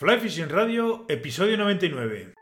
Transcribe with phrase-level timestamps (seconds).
[0.00, 2.32] Fly Fishing Radio, episodio 99.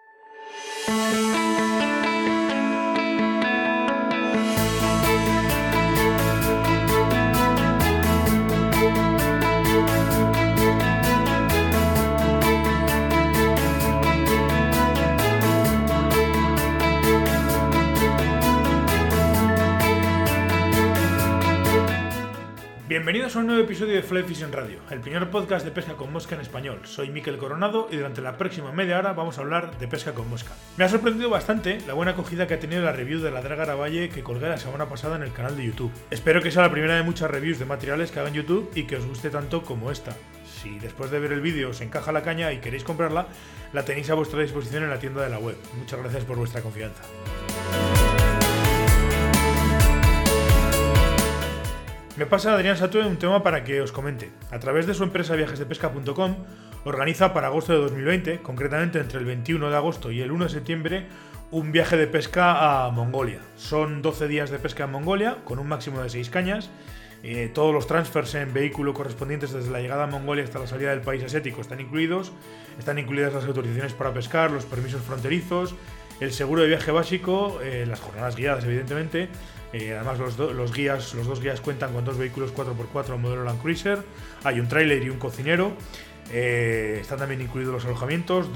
[22.98, 26.12] Bienvenidos a un nuevo episodio de Fly Fishing Radio, el primer podcast de pesca con
[26.12, 26.80] mosca en español.
[26.82, 30.28] Soy Miquel Coronado y durante la próxima media hora vamos a hablar de pesca con
[30.28, 30.50] mosca.
[30.76, 33.62] Me ha sorprendido bastante la buena acogida que ha tenido la review de la Draga
[33.62, 35.92] Aravalle que colgué la semana pasada en el canal de YouTube.
[36.10, 38.82] Espero que sea la primera de muchas reviews de materiales que haga en YouTube y
[38.82, 40.16] que os guste tanto como esta.
[40.60, 43.28] Si después de ver el vídeo os encaja la caña y queréis comprarla,
[43.72, 45.56] la tenéis a vuestra disposición en la tienda de la web.
[45.78, 47.04] Muchas gracias por vuestra confianza.
[52.18, 54.32] Me pasa Adrián Satue un tema para que os comente.
[54.50, 56.34] A través de su empresa viajesdepesca.com
[56.84, 60.50] organiza para agosto de 2020, concretamente entre el 21 de agosto y el 1 de
[60.50, 61.06] septiembre,
[61.52, 63.38] un viaje de pesca a Mongolia.
[63.54, 66.70] Son 12 días de pesca en Mongolia, con un máximo de 6 cañas.
[67.22, 70.90] Eh, todos los transfers en vehículo correspondientes desde la llegada a Mongolia hasta la salida
[70.90, 72.32] del país asiático están incluidos.
[72.80, 75.76] Están incluidas las autorizaciones para pescar, los permisos fronterizos,
[76.18, 79.28] el seguro de viaje básico, eh, las jornadas guiadas, evidentemente,
[79.72, 83.98] eh, además, los, guías, los dos guías cuentan con dos vehículos 4x4 modelo Land Cruiser.
[84.44, 85.72] Hay un tráiler y un cocinero.
[86.32, 88.48] Eh, están también incluidos los alojamientos,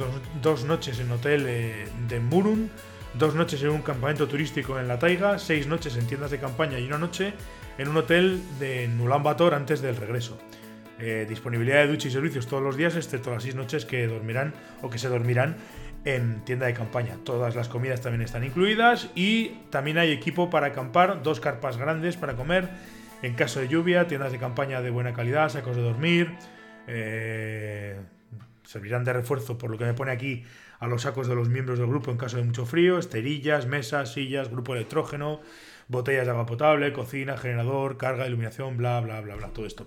[0.42, 2.70] dos, noches en hotel eh, de Murun,
[3.14, 6.78] dos noches en un campamento turístico en la taiga, seis noches en tiendas de campaña
[6.78, 7.32] y una noche
[7.78, 8.90] en un hotel de
[9.22, 10.38] Bator antes del regreso.
[11.28, 14.90] disponibilidad de ducha y servicios todos los días, excepto las seis noches que dormirán o
[14.90, 15.56] que se dormirán
[16.04, 17.16] en tienda de campaña.
[17.24, 22.16] Todas las comidas también están incluidas y también hay equipo para acampar, dos carpas grandes
[22.16, 22.68] para comer
[23.22, 26.32] en caso de lluvia, tiendas de campaña de buena calidad, sacos de dormir.
[26.88, 28.00] Eh,
[28.64, 30.44] servirán de refuerzo, por lo que me pone aquí,
[30.80, 34.12] a los sacos de los miembros del grupo en caso de mucho frío, esterillas, mesas,
[34.12, 35.40] sillas, grupo electrógeno,
[35.86, 39.86] botellas de agua potable, cocina, generador, carga, iluminación, bla, bla, bla, bla, todo esto.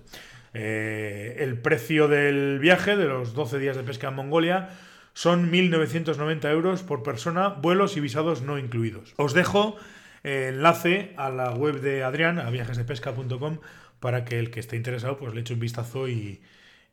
[0.54, 4.70] Eh, el precio del viaje de los 12 días de pesca en Mongolia
[5.16, 9.14] son 1.990 euros por persona, vuelos y visados no incluidos.
[9.16, 9.78] Os dejo
[10.22, 13.60] el enlace a la web de Adrián, a viajesdepesca.com,
[13.98, 16.42] para que el que esté interesado pues le eche un vistazo y,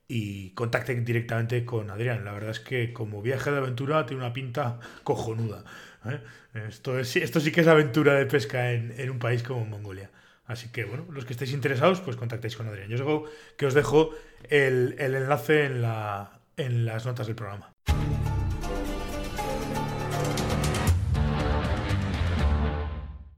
[0.07, 2.23] y contacte directamente con Adrián.
[2.23, 5.65] La verdad es que como viaje de aventura tiene una pinta cojonuda.
[6.05, 6.21] ¿eh?
[6.69, 10.11] Esto, es, esto sí que es aventura de pesca en, un país como Mongolia.
[10.45, 12.87] Así que bueno, los que estéis interesados, pues contactéis con Adrián.
[12.87, 13.25] Yo os digo
[13.57, 14.11] que os dejo
[14.49, 17.72] el, el enlace en, la, en las notas del programa.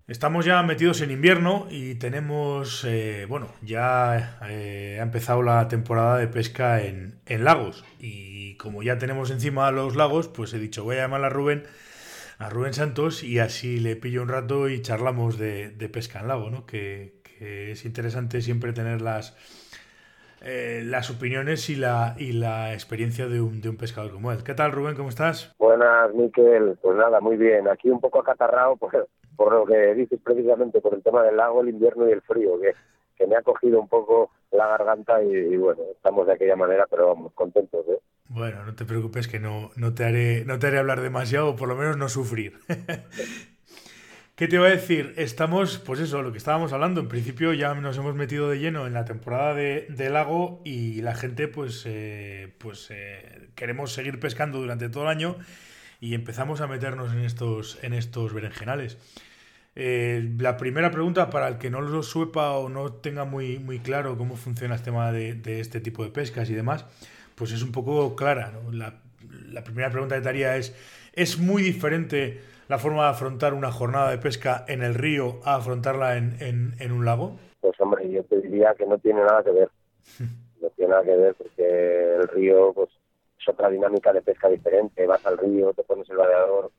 [0.08, 6.20] Estamos ya metidos en invierno y tenemos, eh, bueno, ya eh, ha empezado la temporada
[6.20, 7.84] de pesca en, lagos.
[8.00, 11.64] Y como ya tenemos encima los lagos, pues he dicho, voy a llamar a Rubén,
[12.38, 16.52] a Rubén Santos, y así le pillo un rato y charlamos de, pesca en lago,
[16.52, 16.68] ¿no?
[16.68, 19.36] Que, es interesante siempre tener las,
[20.44, 24.44] eh, las opiniones y la, y la experiencia de un, de un pescador como él.
[24.44, 24.96] ¿Qué tal, Rubén?
[24.96, 25.56] ¿Cómo estás?
[25.58, 26.78] Buenas, Miquel.
[26.80, 27.68] Pues nada, muy bien.
[27.68, 28.94] Aquí un poco acatarrado, pues
[29.36, 32.60] por lo que dices precisamente, por el tema del lago, el invierno y el frío,
[32.60, 32.74] que,
[33.18, 37.08] que me ha cogido un poco la garganta y, bueno, estamos de aquella manera, pero
[37.08, 37.86] vamos, contentos.
[37.88, 38.00] ¿eh?
[38.30, 41.56] Bueno, no te preocupes que no, no, te haré, no te haré hablar demasiado, o
[41.56, 42.60] por lo menos no sufrir.
[44.36, 45.14] ¿Qué te iba a decir?
[45.16, 47.00] Estamos, pues eso, lo que estábamos hablando.
[47.00, 51.16] En principio ya nos hemos metido de lleno en la temporada de, lago y la
[51.16, 55.38] gente, pues, eh, pues eh, queremos seguir pescando durante todo el año
[56.00, 58.98] y empezamos a meternos en estos, en estos berenjenales.
[59.76, 63.80] Eh, la primera pregunta, para el que no lo sepa o no tenga muy, muy
[63.80, 66.86] claro cómo funciona el tema de, este tipo de pescas y demás,
[67.36, 68.54] pues es un poco clara.
[68.72, 68.94] La,
[69.64, 70.76] primera pregunta que te haría es,
[71.14, 75.56] ¿es muy diferente la forma de afrontar una jornada de pesca en el río a
[75.56, 77.38] afrontarla en, en un lago?
[77.66, 79.70] Pues hombre, yo te diría que no tiene nada que ver.
[80.62, 82.90] No tiene nada que ver porque el río pues
[83.46, 85.06] es otra dinámica de pesca diferente.
[85.06, 86.72] Vas al río, te pones el vadeador,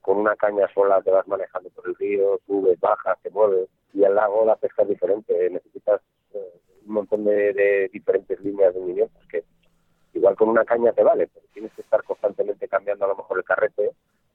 [0.00, 3.68] con una caña sola te vas manejando por el río, subes, bajas, te mueves.
[3.92, 6.00] Y el lago la pesca es diferente, necesitas
[6.34, 9.44] eh, un montón de, diferentes líneas de movimientos que
[10.14, 13.38] igual con una caña te vale, pero tienes que estar constantemente cambiando a lo mejor
[13.38, 13.92] el carrete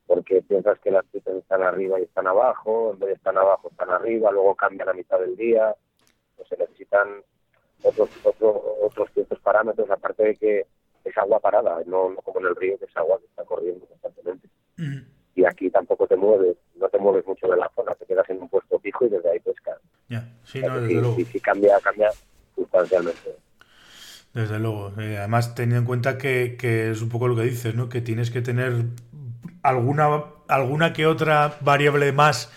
[0.08, 3.70] porque piensas que las piezas están arriba y están abajo, en vez de estar abajo
[3.70, 5.76] están arriba, luego cambian a mitad del día,
[6.38, 7.24] o se necesitan
[7.82, 10.66] otros, otros, otros ciertos parámetros, aparte de que
[11.10, 14.50] es agua parada, no, como en el río que es agua que está corriendo constantemente
[15.36, 18.42] y aquí tampoco te mueves, no te mueves mucho de la zona, te quedas en
[18.42, 19.78] un puesto fijo y desde ahí pescas.
[20.08, 21.20] Ya, sí, no, desde luego.
[21.20, 22.10] Y si cambia, cambia
[22.56, 23.36] sustancialmente.
[24.34, 24.94] Desde luego.
[25.00, 27.90] Eh, además, teniendo en cuenta que, que, es un poco lo que dices, ¿no?
[27.90, 28.74] Que tienes que tener
[29.62, 32.52] alguna, alguna que otra variable más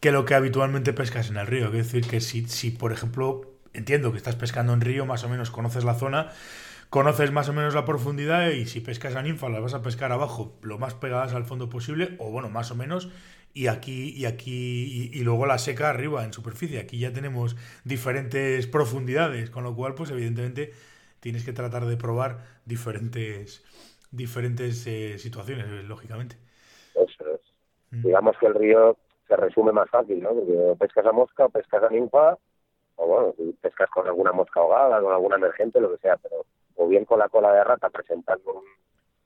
[0.00, 1.66] que lo que habitualmente pescas en el río.
[1.66, 5.28] Es decir, que si, si, por ejemplo, entiendo que estás pescando en río, más o
[5.28, 6.32] menos conoces la zona,
[6.90, 10.12] conoces más o menos la profundidad y si pescas a ninfa las vas a pescar
[10.12, 13.10] abajo lo más pegadas al fondo posible, o bueno, más o menos,
[13.56, 16.78] y aquí, y aquí, y, luego la seca arriba en superficie.
[16.78, 20.72] Aquí ya tenemos diferentes profundidades, con lo cual, pues evidentemente
[21.20, 23.64] tienes que tratar de probar diferentes,
[24.10, 26.36] diferentes eh, situaciones, lógicamente.
[26.94, 27.40] Eso es.
[27.92, 28.02] Mm.
[28.02, 30.34] Digamos que el río se resume más fácil, ¿no?
[30.34, 32.36] Porque pescas a mosca, pescas a ninfa,
[32.96, 36.44] o bueno, pescas con alguna mosca ahogada, con alguna emergente, lo que sea, pero
[36.76, 38.62] o bien con la cola de rata presentando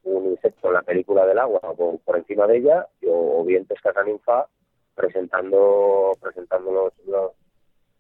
[0.05, 3.97] un, insecto en la película del agua o por, encima de ella, o, bien pescas
[3.97, 4.47] a ninfa
[4.95, 7.33] presentando presentando los,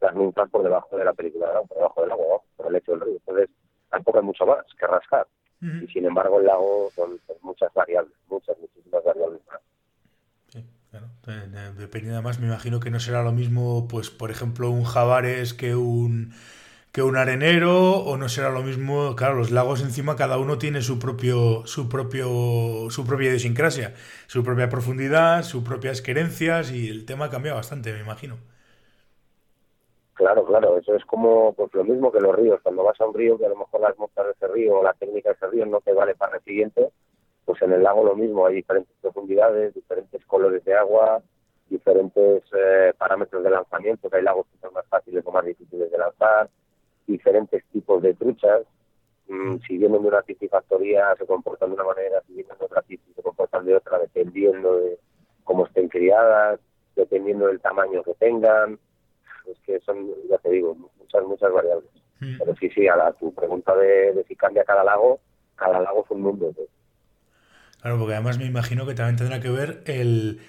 [0.00, 2.73] las ninfas por debajo de la película del agua, por debajo del agua, por el
[2.73, 3.14] lecho del río.
[3.14, 3.50] Entonces,
[3.91, 5.26] tampoco hay mucho más que rascar.
[5.62, 9.61] Y sin embargo, el lago son, muchas variables, muchas, muchísimas variables más.
[10.49, 11.08] Sí, claro.
[11.76, 15.76] Depende, además, me imagino que no será lo mismo, pues, por ejemplo, un jabares que
[15.76, 16.32] un
[16.93, 20.83] que un arenero o no será lo mismo claro los lagos encima cada uno tiene
[20.83, 23.95] su propio su propio su propia idiosincrasia
[24.27, 28.39] su propia profundidad sus propias querencias y el tema cambia bastante me imagino.
[30.15, 32.61] Claro claro eso es como pues lo mismo que los ríos.
[32.63, 34.83] Cuando vas a un río que a lo mejor las moscas de ese río o
[34.83, 36.91] la técnica de ese río no te vale para el siguiente
[37.45, 38.47] pues en el lago lo mismo.
[38.47, 41.23] Hay diferentes profundidades diferentes colores de agua
[41.69, 45.91] diferentes eh, parámetros de lanzamiento que hay lagos que son más fáciles o más difíciles
[45.91, 46.51] de lanzar
[47.11, 48.62] diferentes tipos de truchas.
[49.29, 52.83] Mm, si vienen de una piscifactoría se comportan de una manera, si vienen de otra
[52.83, 54.99] piscina se comportan de otra, dependiendo de
[55.45, 56.61] cómo estén criadas,
[56.97, 58.79] dependiendo del tamaño que tengan.
[59.47, 61.91] Es que son, ya te digo, muchas, muchas variables.
[62.21, 62.39] Mm.
[62.39, 65.21] Pero sí, sí, a la, tu pregunta de, si cambia cada lago,
[65.56, 66.53] cada lago es un mundo.
[67.81, 70.41] Claro, porque además me imagino que también tendrá que ver el,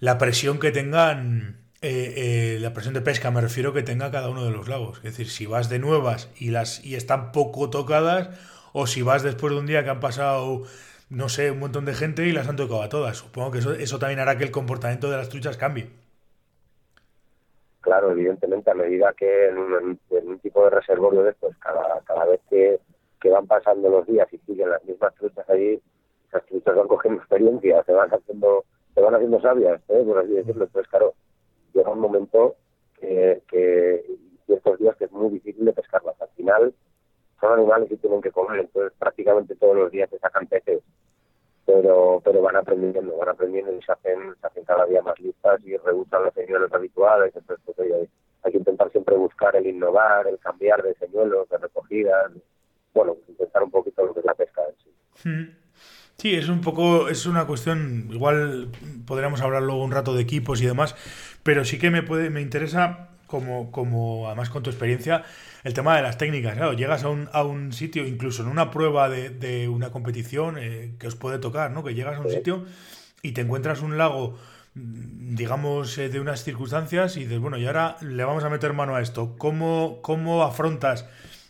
[0.00, 4.30] la presión que tengan eh, eh, la presión de pesca me refiero que tenga cada
[4.30, 4.98] uno de los lagos.
[4.98, 8.30] Es decir, si vas de nuevas y las y están poco tocadas,
[8.72, 10.62] o si vas después de un día que han pasado,
[11.10, 13.18] no sé, un montón de gente y las han tocado a todas.
[13.18, 15.90] Supongo que eso, eso también hará que el comportamiento de las truchas cambie.
[17.82, 22.40] Claro, evidentemente, a medida que en un, tipo de reservorio de estos, cada, cada vez
[22.48, 22.80] que,
[23.28, 25.80] van pasando los días y siguen las mismas truchas ahí,
[26.28, 28.64] esas truchas van cogiendo experiencia, se van haciendo,
[28.94, 30.02] se van haciendo sabias, ¿eh?
[30.06, 30.64] por así decirlo.
[30.64, 31.14] Entonces, claro,
[31.74, 32.56] llega un momento
[32.98, 34.04] que, que
[34.46, 36.20] ciertos días que es muy difícil de pescarlas.
[36.20, 36.74] Al final
[37.40, 40.82] son animales que tienen que comer, entonces prácticamente todos los días se sacan peces,
[41.66, 45.60] pero pero van aprendiendo, van aprendiendo y se hacen, se hacen cada día más listas
[45.64, 50.38] y rehusan los señuelos habituales, entonces pues, hay, que intentar siempre buscar el innovar, el
[50.38, 52.30] cambiar de señuelos, de recogidas,
[52.92, 55.28] bueno, intentar un poquito lo que es la pesca en sí.
[55.28, 55.63] Hmm.
[56.18, 58.70] Sí, es un poco, es una cuestión, igual
[59.06, 60.94] podríamos hablar luego un rato de equipos y demás,
[61.42, 65.24] pero sí que me puede, me interesa, como, como además con tu experiencia,
[65.64, 66.54] el tema de las técnicas.
[66.54, 70.56] Claro, llegas a un, a un sitio, incluso en una prueba de, de una competición
[70.58, 71.84] eh, que os puede tocar, ¿no?
[71.84, 72.64] Que llegas a un sitio
[73.22, 74.38] y te encuentras un lago,
[74.74, 78.94] digamos, eh, de unas circunstancias y dices, bueno, y ahora le vamos a meter mano
[78.96, 79.36] a esto.
[79.36, 81.06] ¿Cómo, cómo afrontas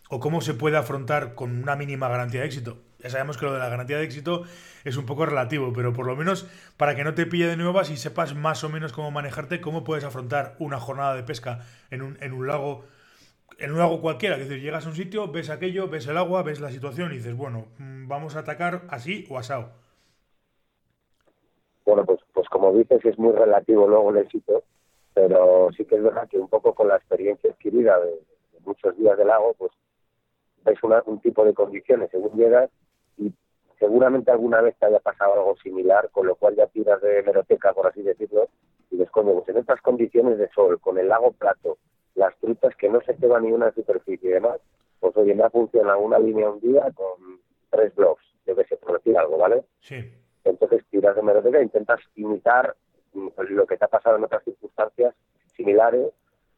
[0.08, 2.83] o cómo se puede afrontar con una mínima garantía de éxito?
[3.04, 4.44] Ya sabemos que lo de la garantía de éxito
[4.82, 6.48] es un poco relativo, pero por lo menos
[6.79, 9.84] para que no te pille de nuevas y sepas más o menos cómo manejarte, cómo
[9.84, 12.84] puedes afrontar una jornada de pesca en un, en un lago
[13.58, 16.43] en un lago cualquiera, es decir, llegas a un sitio, ves aquello, ves el agua,
[16.43, 19.69] ves la situación y dices, bueno, mm, vamos a atacar así o asado.
[21.84, 24.64] Bueno, pues, pues como dices, es muy relativo luego el éxito,
[25.12, 28.19] pero sí que es verdad que un poco con la experiencia adquirida de,
[28.64, 29.72] muchos días del lago, pues
[30.64, 32.70] ves un tipo de condiciones según llegas
[33.18, 33.32] y
[33.78, 37.72] seguramente alguna vez te haya pasado algo similar, con lo cual ya tiras de meroteca,
[37.72, 38.48] por así decirlo,
[38.90, 41.78] y ves, coño, pues en estas condiciones de sol, con el lago plato,
[42.14, 44.60] las truchas que no se quedan ni una superficie y demás,
[45.00, 47.40] pues oye, me funciona una línea un día con
[47.70, 49.64] tres blocks, debe ser por decir algo, ¿vale?
[49.80, 49.96] Sí.
[50.44, 52.76] Entonces tiras de meroteca e intentas imitar
[53.12, 55.14] mm, lo que te ha pasado en otras circunstancias
[55.56, 56.12] similares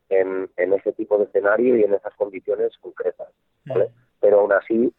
[0.09, 3.29] en, en ese tipo de escenario y en esas condiciones concretas,
[3.65, 3.87] ¿vale?
[3.87, 3.93] Mm.
[4.21, 4.93] Pero aún así,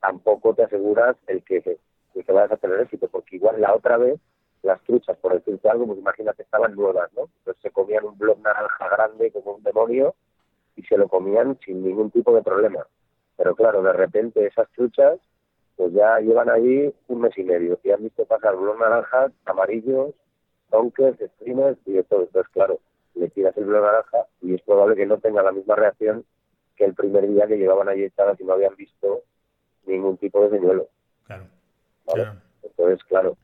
[0.00, 4.18] tampoco te aseguras el que, que vayas a tener éxito, porque igual la otra vez
[4.62, 7.28] las truchas, por decirte algo, pues imagínate, estaban nuevas, ¿no?
[7.38, 10.14] Entonces se comían un blog naranja grande como un demonio
[10.76, 12.86] y se lo comían sin ningún tipo de problema.
[13.36, 15.18] Pero claro, de repente esas truchas
[15.76, 20.14] pues ya llevan ahí un mes y medio y han visto pasar blog naranjas, amarillos,
[20.70, 22.22] donkers, streamers y de todo.
[22.24, 22.80] Entonces, claro,
[23.14, 26.26] le tiras el blog naranja y es probable que no tenga la misma reacción
[26.76, 29.22] que el primer día que llevaban allí echadas y no habían visto
[29.86, 30.88] ningún tipo de señuelo.
[31.26, 31.46] Claro.
[32.62, 33.36] Entonces, claro,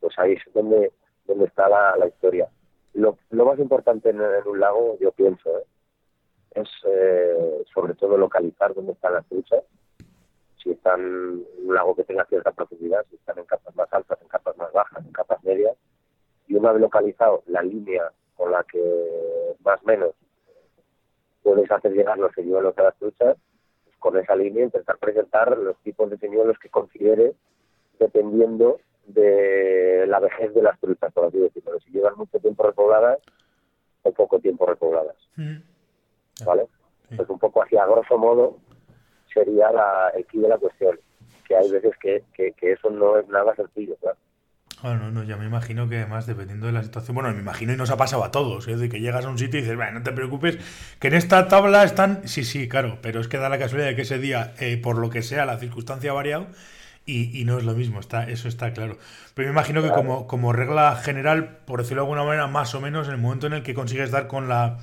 [0.00, 0.92] pues ahí es donde,
[1.26, 2.48] donde está la, historia.
[2.94, 5.64] Lo, lo, más importante en, un lago, yo pienso, ¿eh?
[6.54, 9.62] es eh, sobre todo localizar dónde están las truchas,
[10.62, 14.20] si están en un lago que tenga cierta profundidad, si están en capas más altas,
[14.22, 15.76] en capas más bajas, en capas medias,
[16.46, 20.14] y una vez localizado la línea con la que más o menos
[21.42, 23.36] puedes hacer llegar los señuelos a las truchas,
[24.04, 27.32] con esa línea intentar presentar los tipos de señuelos que considere
[27.98, 31.80] dependiendo de la vejez de las truchas, por así decirlo.
[31.80, 33.18] Si llevan mucho tiempo repobladas
[34.02, 35.16] o poco tiempo repobladas.
[35.36, 35.56] Mm.
[36.44, 36.66] ¿Vale?
[37.16, 38.58] Pues un poco así, a grosso modo,
[39.32, 41.00] sería la, el key de la cuestión.
[41.48, 44.18] Que hay veces que, que, eso no es nada sencillo, claro.
[44.86, 47.72] Ah, no, no, ya me imagino que además dependiendo de la situación, bueno, me imagino
[47.72, 49.76] y nos ha pasado a todos, es de que llegas a un sitio y dices,
[49.76, 50.58] bueno, no te preocupes,
[50.98, 53.96] que en esta tabla están, sí, sí, claro, pero es que da la casualidad de
[53.96, 56.48] que ese día, eh, por lo que sea, la circunstancia ha variado
[57.06, 58.98] y, y, no es lo mismo, está, eso está claro.
[59.32, 62.80] Pero me imagino que como, como regla general, por decirlo de alguna manera, más o
[62.82, 64.80] menos, en el momento en el que consigues dar con la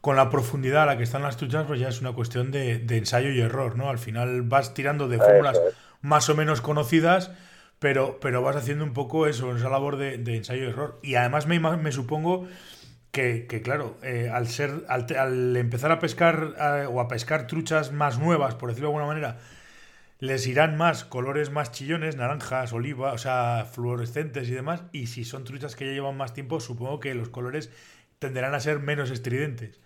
[0.00, 2.86] con la profundidad a la que están las truchas, pues ya es una cuestión de,
[2.90, 3.90] ensayo y error, ¿no?
[3.90, 5.60] Al final vas tirando de fórmulas
[6.00, 7.32] más o menos conocidas,
[7.78, 10.98] pero, pero vas haciendo un poco eso, esa labor de, ensayo y error.
[11.02, 12.46] Y además me, me supongo
[13.10, 18.18] que, claro, eh, al ser, al, empezar a pescar eh, o a pescar truchas más
[18.18, 19.38] nuevas, por decirlo de alguna manera,
[20.18, 24.84] les irán más colores más chillones, naranjas, oliva, o sea, fluorescentes y demás.
[24.92, 27.70] Y si son truchas que ya llevan más tiempo, supongo que los colores
[28.18, 29.80] tenderán a ser menos estridentes.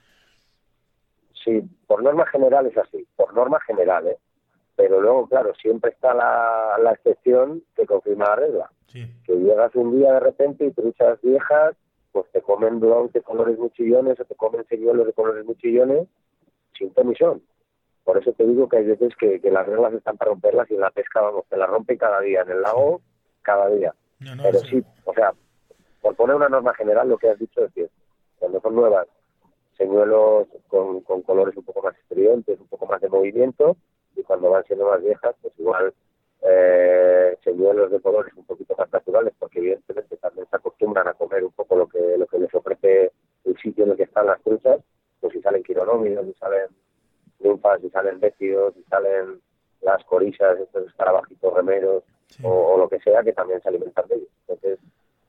[1.44, 4.18] Sí, por norma general es así, por norma general, ¿eh?
[4.80, 8.70] Pero luego, claro, siempre está la, la excepción que confirma la regla.
[9.26, 11.76] Que llegas un día de repente y truchas viejas,
[12.12, 16.08] pues te comen de colores muchillones o te comen señuelos de colores muchillones
[16.78, 17.42] sin comisión.
[18.04, 20.80] Por eso te digo que hay veces que, las reglas están para romperlas y en
[20.80, 23.02] la pesca, vamos, te las rompen cada día, en el lago,
[23.42, 23.94] cada día.
[24.18, 24.82] Pero sí.
[25.04, 25.34] o sea,
[26.00, 27.90] por poner una norma general, lo que has dicho es que
[28.38, 29.06] cuando son nuevas
[29.76, 33.76] señuelos con, con colores un poco más estridentes, un poco más de movimiento,
[34.16, 35.92] y cuando van siendo más viejas, pues igual
[36.42, 41.44] eh, señuelos de colores un poquito más naturales, porque evidentemente también se acostumbran a comer
[41.44, 43.12] un poco lo que lo que les ofrece
[43.44, 44.80] el sitio en el que están las truchas,
[45.20, 46.68] pues si salen quironómidos, si salen
[47.40, 49.40] ninfas, si salen bécidos, si salen
[49.82, 52.04] las corisas, estos escarabajitos remeros,
[52.42, 54.28] o, lo que sea, que también se alimentan de ellos.
[54.46, 54.78] Entonces,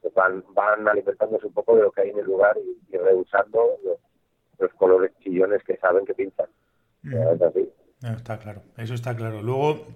[0.02, 2.98] pues van, van alimentándose un poco de lo que hay en el lugar y, y
[2.98, 3.98] rehusando los,
[4.60, 6.48] los colores chillones que saben que pintan.
[8.02, 9.44] Está claro, eso está claro.
[9.44, 9.88] Luego,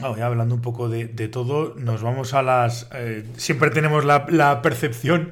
[0.00, 2.88] hablando un poco de, todo, nos vamos a las...
[2.94, 5.30] Eh, siempre tenemos la, percepción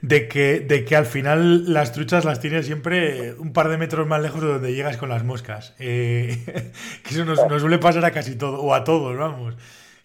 [0.00, 4.06] de que, de que al final las truchas las tienes siempre un par de metros
[4.06, 5.74] más lejos de donde llegas con las moscas.
[5.78, 9.56] Eh, que eso nos, nos, suele pasar a casi todo, o a todos, vamos.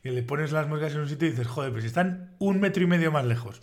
[0.03, 2.83] Que le pones las moscas en un sitio y dices, joder, pues están un metro
[2.83, 3.61] y medio más lejos.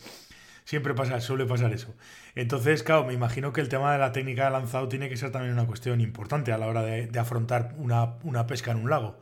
[0.65, 1.95] Siempre pasa, suele pasar eso.
[2.39, 5.33] Entonces, claro, me imagino que el tema de la técnica de lanzado tiene que ser
[5.33, 9.17] también una cuestión importante a la hora de, afrontar una, una, pesca en un lago.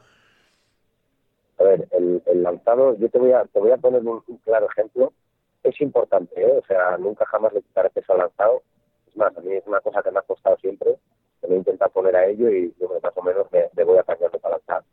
[1.59, 5.15] A ver, el, lanzado, yo te voy a, te voy a poner un, claro ejemplo.
[5.63, 6.59] Es importante, ¿eh?
[6.63, 8.63] o sea, nunca jamás le quitaré peso al lanzado.
[9.09, 10.99] Es más, a mí es una cosa que me ha costado siempre,
[11.41, 14.19] que me intenta poner a ello y yo más o menos me, voy a para
[14.51, 14.85] lanzar.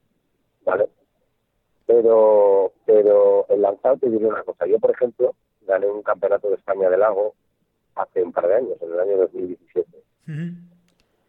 [0.63, 0.87] ¿Vale?
[1.85, 4.65] Pero, pero el lanzado te diré una cosa.
[4.65, 7.35] Yo, por ejemplo, gané un campeonato de España de lago
[7.95, 10.03] hace un par de años, en el año 2017.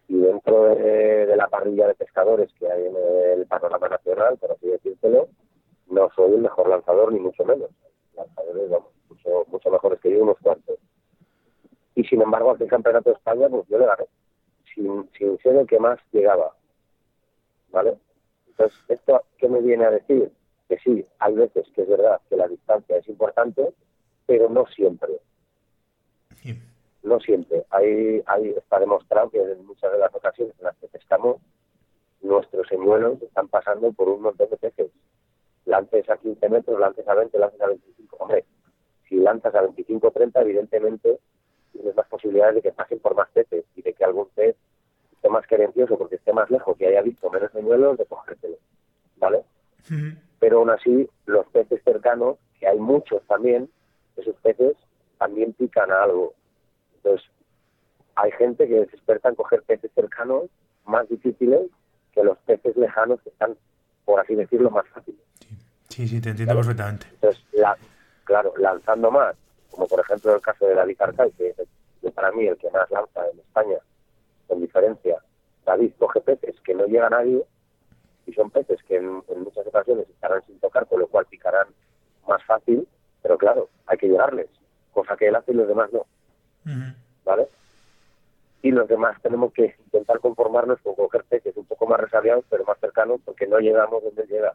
[0.08, 2.94] Y dentro de, la parrilla de pescadores que hay en
[3.40, 5.28] el panorama nacional, por así decírtelo,
[5.88, 7.70] no soy el mejor lanzador, ni mucho menos.
[8.16, 10.78] Lanzadores, vamos, mucho, mucho mejores que yo, unos cuantos.
[11.94, 14.04] Y sin embargo, aquel campeonato de España, pues yo le gané,
[14.74, 16.54] sin, sin ser el que más llegaba.
[17.70, 17.96] ¿Vale?
[18.48, 20.30] Entonces, ¿esto qué me viene a decir?
[20.68, 23.72] Que sí, hay veces que es verdad que la distancia es importante,
[24.26, 25.20] pero no siempre.
[27.02, 27.64] No siempre.
[27.70, 31.38] Hay, hay, está demostrado que en muchas de las ocasiones en las que pescamos,
[32.22, 34.90] nuestros señuelos están pasando por un montón de peces.
[35.66, 38.16] Lances a 15 metros, lances a 20, lances a 25.
[38.18, 38.44] Hombre,
[39.08, 41.18] si lanzas a 25 o 30, evidentemente
[41.72, 44.56] tienes más posibilidades de que pasen por más peces y de que algún pez
[45.12, 48.56] esté más querencioso porque esté más lejos y haya visto menos señuelos de cogértelo.
[49.16, 49.42] ¿Vale?
[50.38, 53.70] Pero aún así, los peces cercanos, que hay muchos también,
[54.16, 54.76] esos peces
[55.18, 56.34] también pican a algo.
[56.96, 57.28] Entonces,
[58.16, 60.44] hay gente que es experta en coger peces cercanos
[60.84, 61.70] más difíciles
[62.12, 63.56] que los peces lejanos que están,
[64.04, 65.20] por así decirlo, más fáciles.
[65.88, 67.06] Sí, sí, te entiendo perfectamente.
[67.12, 67.44] Entonces,
[68.24, 69.36] claro, lanzando más,
[69.70, 71.54] como por ejemplo el caso de David Arcay, que
[72.02, 73.78] es para mí el que más lanza en España,
[74.46, 75.18] con diferencia.
[75.64, 77.44] David coge peces que no llega a nadie
[78.26, 81.68] y son peces que en, muchas ocasiones estarán sin tocar, con lo cual picarán
[82.26, 82.86] más fácil,
[83.22, 84.48] pero claro, hay que llegarles,
[84.94, 86.06] cosa que él hace y los demás no.
[87.24, 87.48] ¿Vale?
[88.62, 92.64] Y los demás tenemos que intentar conformarnos con coger peces un poco más resabiados, pero
[92.64, 94.54] más cercanos, porque no llegamos donde llega.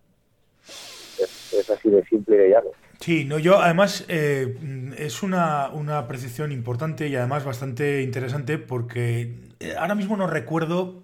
[0.67, 2.69] Es, así de simple y de llano.
[2.99, 4.57] Sí, no, yo además eh,
[4.97, 11.03] es una, una apreciación importante y además bastante interesante porque eh, ahora mismo no recuerdo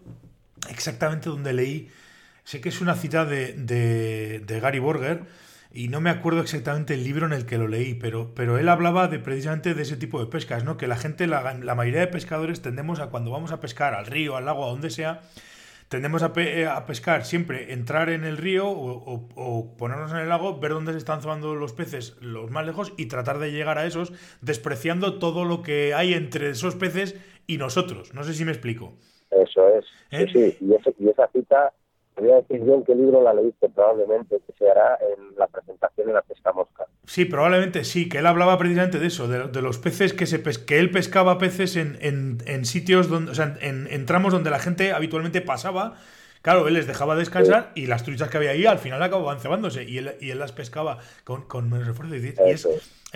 [0.70, 1.90] exactamente dónde leí.
[2.44, 5.24] Sé que es una cita de, de, Gary Borger
[5.76, 8.70] y no me acuerdo exactamente el libro en el que lo leí, pero, pero él
[8.70, 10.78] hablaba de precisamente de ese tipo de pescas, ¿no?
[10.78, 14.06] Que la gente, la, la mayoría de pescadores tendemos a cuando vamos a pescar al
[14.06, 15.22] río, al lago, a donde sea,
[15.90, 20.30] tendemos a, eh, a, pescar siempre, entrar en el río o, o, ponernos en el
[20.30, 23.78] lago, ver dónde se están zobando los peces los más lejos y tratar de llegar
[23.78, 28.14] a esos, despreciando todo lo que hay entre esos peces y nosotros.
[28.14, 28.94] No sé si me explico.
[29.30, 29.86] Eso es.
[30.12, 30.28] ¿Eh?
[30.32, 31.74] Sí, y, y esa cita
[32.22, 35.48] voy a decir yo en qué libro la leíste probablemente, que se hará en la
[35.48, 36.86] presentación de la pesca mosca.
[37.06, 40.80] Sí, probablemente sí, que él hablaba precisamente de eso, de, los peces que se que
[40.80, 45.42] él pescaba peces en, en, sitios donde, o sea, en, tramos donde la gente habitualmente
[45.42, 45.96] pasaba.
[46.42, 49.84] Claro, él les dejaba descansar y las truchas que había ahí al final acababan cebándose
[49.84, 52.16] y él, y él las pescaba con, con menos esfuerzo.
[52.16, 52.68] Y, es,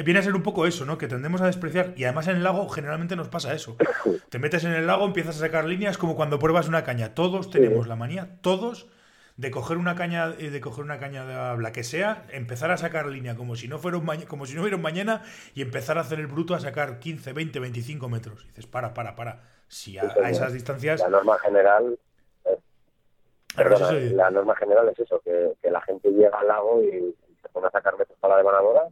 [0.04, 0.98] viene a ser un poco eso, ¿no?
[0.98, 1.94] Que tendemos a despreciar.
[1.96, 3.76] Y además en el lago generalmente nos pasa eso.
[4.30, 7.14] Te metes en el lago, empiezas a sacar líneas como cuando pruebas una caña.
[7.14, 8.88] Todos tenemos la manía, todos,
[9.38, 12.78] de coger una caña, eh, de coger una caña de la que sea, empezar a
[12.78, 15.98] sacar línea como si no fuera un como si no hubiera un mañana y empezar
[15.98, 18.44] a hacer el bruto a sacar 15, 20, 25 metros.
[18.44, 19.42] Y dices, para, para, para.
[19.68, 21.00] Si a, esas distancias.
[21.00, 22.00] La norma general.
[23.56, 27.50] perdona, la norma general es eso, que, que la gente llega al lago y se
[27.50, 28.90] pone a sacar metros para la devanadora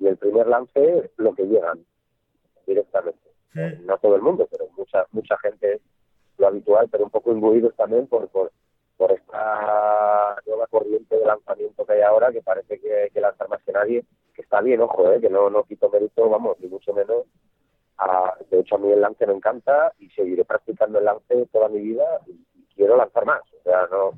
[0.00, 1.84] y el primer lance lo que llegan
[2.66, 3.20] directamente.
[3.54, 3.86] Hmm.
[3.86, 5.80] No todo el mundo, pero mucha mucha gente
[6.38, 8.50] lo habitual, pero un poco imbuidos también por, por,
[8.96, 13.48] por esta nueva corriente de lanzamiento que hay ahora, que parece que hay que lanzar
[13.48, 14.04] más que nadie,
[14.34, 15.20] que está bien, ojo, ¿eh?
[15.20, 17.26] que no, no quito mérito, vamos, ni mucho menos.
[18.50, 21.80] de hecho, a mí el lance me encanta y seguiré practicando el lance toda mi
[21.80, 22.40] vida y,
[22.74, 23.42] quiero lanzar más.
[23.58, 24.14] O sea, no,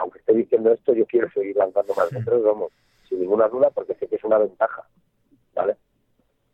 [0.00, 2.72] aunque esté diciendo esto, yo quiero seguir lanzando más metros, vamos
[3.08, 4.82] sin ninguna duda, porque sé que es una ventaja,
[5.54, 5.76] ¿vale?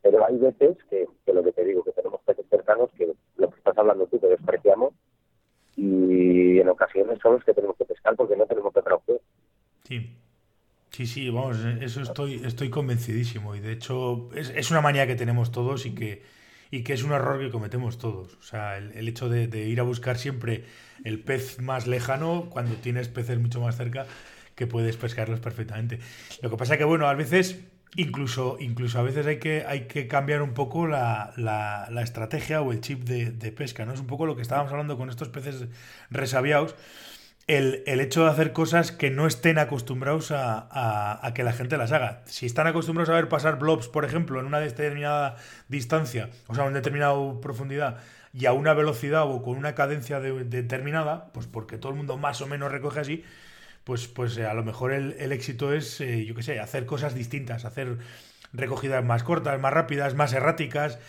[0.01, 3.57] Pero hay veces que, lo que te digo, que tenemos peces cercanos que lo que
[3.57, 4.93] estás hablando tú, que despreciamos,
[5.75, 9.19] y en ocasiones son los que tenemos que pescar porque no tenemos otra opción.
[9.83, 10.17] Sí.
[10.91, 13.55] Sí, sí, vamos, eso estoy, estoy convencidísimo.
[13.55, 16.21] Y de hecho, es, es una manía que tenemos todos y que,
[16.69, 18.35] y que es un error que cometemos todos.
[18.35, 20.65] O sea, el, hecho de, de, ir a buscar siempre
[21.03, 24.05] el pez más lejano cuando tienes peces mucho más cerca
[24.55, 25.99] que puedes pescarlos perfectamente.
[26.41, 27.59] Lo que pasa que, bueno, a veces,
[27.95, 32.71] incluso, incluso a veces hay que, hay que cambiar un poco la, la, estrategia o
[32.71, 33.93] el chip de, pesca, ¿no?
[33.93, 35.65] Es un poco lo que estábamos hablando con estos peces
[36.09, 36.75] resabiados.
[37.45, 41.75] El, el, hecho de hacer cosas que no estén acostumbrados a, a, que la gente
[41.75, 42.21] las haga.
[42.25, 45.35] Si están acostumbrados a ver pasar blobs, por ejemplo, en una determinada
[45.67, 47.97] distancia, o sea, en determinada profundidad,
[48.33, 52.41] y a una velocidad o con una cadencia determinada, pues porque todo el mundo más
[52.41, 53.23] o menos recoge así,
[53.83, 57.15] pues, pues eh, a lo mejor el, éxito es, eh, yo qué sé, hacer cosas
[57.15, 57.97] distintas, hacer
[58.53, 60.99] recogidas más cortas, más rápidas, más erráticas,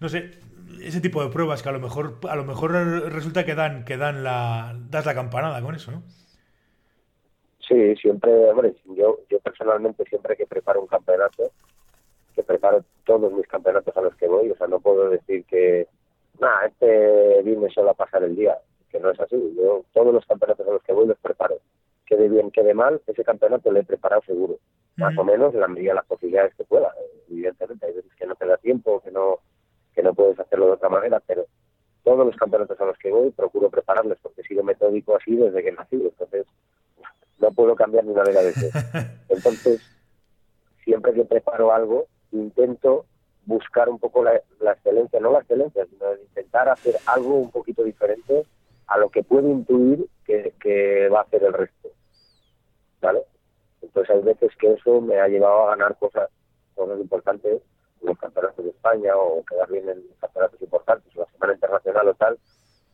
[0.00, 0.30] no sé,
[0.80, 2.72] ese tipo de pruebas que a lo mejor, a lo mejor
[3.12, 6.02] resulta que dan, que dan la, das la campanada con eso, ¿no?
[7.68, 11.52] Sí, siempre, hombre, yo, yo personalmente siempre que preparo un campeonato,
[12.34, 15.86] que preparo todos mis campeonatos a los que voy, o sea, no puedo decir que,
[16.40, 18.58] nada, este vine solo a pasar el día,
[18.90, 21.58] que no es así, yo todos los campeonatos a los que voy los preparo
[22.12, 24.58] quede bien, quede mal, ese campeonato lo he preparado seguro.
[24.96, 26.92] Más o menos en la medida de las posibilidades que pueda.
[27.30, 29.38] Evidentemente, hay veces que no te da tiempo, que no,
[29.94, 31.46] que no puedes hacerlo de otra manera, pero
[32.04, 35.62] todos los campeonatos a los que voy procuro prepararlos porque he sido metódico así desde
[35.62, 35.96] que nací.
[35.96, 36.46] Entonces,
[37.38, 38.70] no puedo cambiar ni una vez de
[39.30, 39.80] Entonces,
[40.84, 43.06] siempre que preparo algo, intento
[43.46, 44.36] buscar un poco la,
[44.70, 48.44] excelencia, no la excelencia, sino intentar hacer algo un poquito diferente
[48.88, 51.88] a lo que puedo intuir que, que va a hacer el resto.
[53.02, 53.22] ¿Vale?
[53.82, 56.30] Entonces hay veces que eso me ha llevado a ganar cosas,
[56.74, 57.60] cosas importantes
[58.02, 62.14] los campeonatos de España o quedar bien en campeonatos importantes o la semana internacional o
[62.14, 62.38] tal.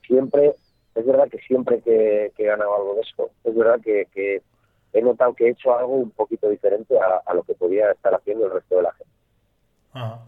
[0.07, 0.55] Siempre,
[0.95, 4.43] es verdad que siempre que, he ganado algo de eso, es verdad que,
[4.93, 8.47] he notado que he hecho algo un poquito diferente a, lo que podía estar haciendo
[8.47, 9.13] el resto de la gente.
[9.95, 10.19] Ah,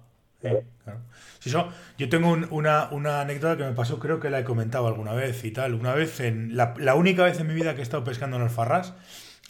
[0.40, 0.48] sí,
[0.84, 1.68] claro.
[1.96, 5.44] yo tengo una, una, anécdota que me pasó, creo que la he comentado alguna vez
[5.44, 5.74] y tal.
[5.74, 8.42] Una vez, en la, la única vez en mi vida que he estado pescando en
[8.42, 8.94] Alfarrás,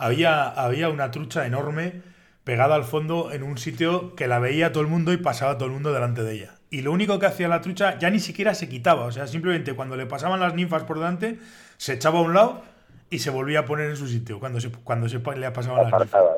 [0.00, 2.02] había, había una trucha enorme
[2.44, 5.66] pegada al fondo en un sitio que la veía todo el mundo y pasaba todo
[5.66, 6.54] el mundo delante de ella.
[6.70, 9.74] Y lo único que hacía la trucha ya ni siquiera se quitaba, o sea, simplemente
[9.74, 11.38] cuando le pasaban las ninfas por delante,
[11.76, 12.62] se echaba a un lado
[13.10, 15.76] y se volvía a poner en su sitio cuando se, cuando se le ha pasado
[15.76, 16.36] la apartaba,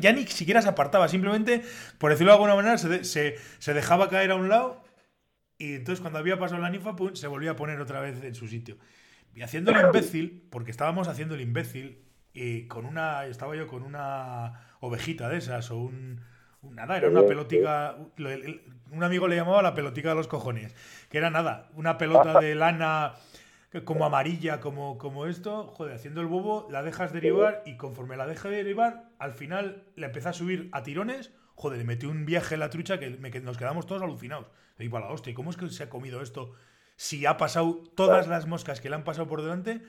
[0.00, 1.62] Ya ni siquiera se apartaba, simplemente,
[1.98, 4.84] por decirlo de alguna manera, se, se, dejaba caer a un lado
[5.58, 8.48] y entonces cuando había pasado la ninfa, se volvía a poner otra vez en su
[8.48, 8.76] sitio.
[9.34, 12.03] Y haciendo el imbécil, porque estábamos haciendo el imbécil,
[12.34, 16.20] y con una, estaba yo con una ovejita de esas o un,
[16.62, 17.96] nada, era una pelotica,
[18.90, 20.74] un amigo le llamaba la pelotica de los cojones,
[21.08, 23.14] que era nada, una pelota de lana
[23.84, 28.26] como amarilla, como, como esto, joder, haciendo el bobo, la dejas derivar y conforme la
[28.26, 32.54] deja derivar, al final le empieza a subir a tirones, joder, le metió un viaje
[32.54, 34.46] en la trucha que, nos quedamos todos alucinados.
[34.78, 36.52] Y para la hostia, ¿cómo es que se ha comido esto?
[36.96, 39.82] Si ha pasado todas las moscas que le han pasado por delante,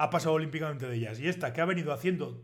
[0.00, 1.20] ha pasado olímpicamente de ellas.
[1.20, 2.40] Y esta que ha venido haciendo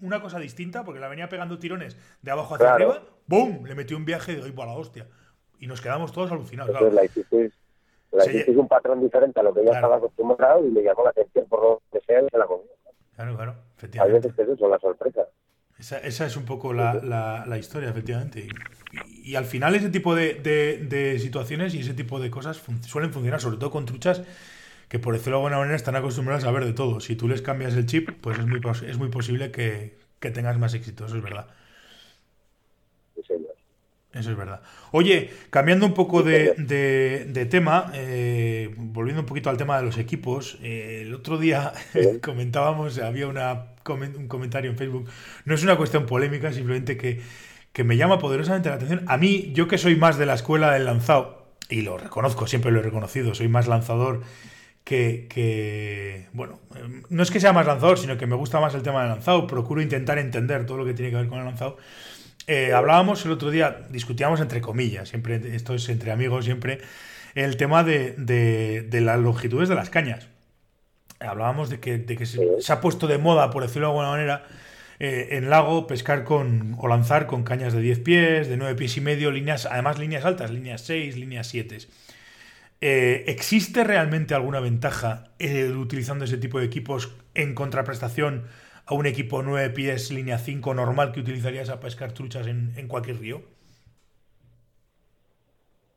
[0.00, 3.66] una cosa distinta, porque la venía pegando tirones de abajo hacia arriba, ¡boom!
[3.66, 5.08] Le metió un viaje de hoy para la hostia.
[5.58, 6.72] Y nos quedamos todos alucinados.
[6.92, 8.44] La sí.
[8.48, 11.62] un patrón diferente a lo que ella estaba acostumbrado y le llamó la atención por
[11.62, 12.66] lo que sea y se la comió.
[13.16, 14.16] Claro, claro, efectivamente.
[14.16, 15.26] A veces es eso, la sorpresa.
[15.78, 18.46] Esa, esa es un poco la, la, la historia, efectivamente.
[18.92, 22.62] Y, y, al final ese tipo de, de, de, situaciones y ese tipo de cosas
[22.86, 24.22] suelen funcionar, sobre todo con truchas
[24.90, 26.98] que por decirlo de alguna manera están acostumbradas a ver de todo.
[26.98, 30.58] Si tú les cambias el chip, pues es muy, es muy posible que, que tengas
[30.58, 31.46] más éxito, eso es verdad.
[34.12, 34.62] Eso es verdad.
[34.90, 39.96] Oye, cambiando un poco de, de, tema, eh, volviendo un poquito al tema de los
[39.96, 41.72] equipos, eh, el otro día
[42.20, 45.08] comentábamos, había una, un comentario en Facebook,
[45.44, 47.20] no es una cuestión polémica, simplemente que,
[47.72, 49.04] que, me llama poderosamente la atención.
[49.06, 52.72] A mí, yo que soy más de la escuela del lanzado, y lo reconozco, siempre
[52.72, 54.22] lo he reconocido, soy más lanzador
[54.84, 56.58] que, que, bueno,
[57.08, 59.46] no es que sea más lanzador, sino que me gusta más el tema del lanzado,
[59.46, 61.76] procuro intentar entender todo lo que tiene que ver con el lanzado.
[62.46, 66.80] Eh, hablábamos el otro día, discutíamos entre comillas, siempre, esto es entre amigos, siempre,
[67.34, 70.28] el tema de, de, las longitudes de las cañas.
[71.20, 72.40] Hablábamos de que, de que se,
[72.72, 74.44] ha puesto de moda, por decirlo de alguna manera,
[74.98, 78.96] eh, en lago pescar con o lanzar con cañas de 10 pies, de 9 pies
[78.96, 81.78] y medio, líneas, además líneas altas, líneas 6, líneas 7.
[82.82, 85.24] Eh, ¿Existe realmente alguna ventaja
[85.76, 88.44] utilizando ese tipo de equipos en contraprestación
[88.86, 92.88] a un equipo 9 pies, línea 5 normal que utilizarías a pescar truchas en, en
[92.88, 93.42] cualquier río?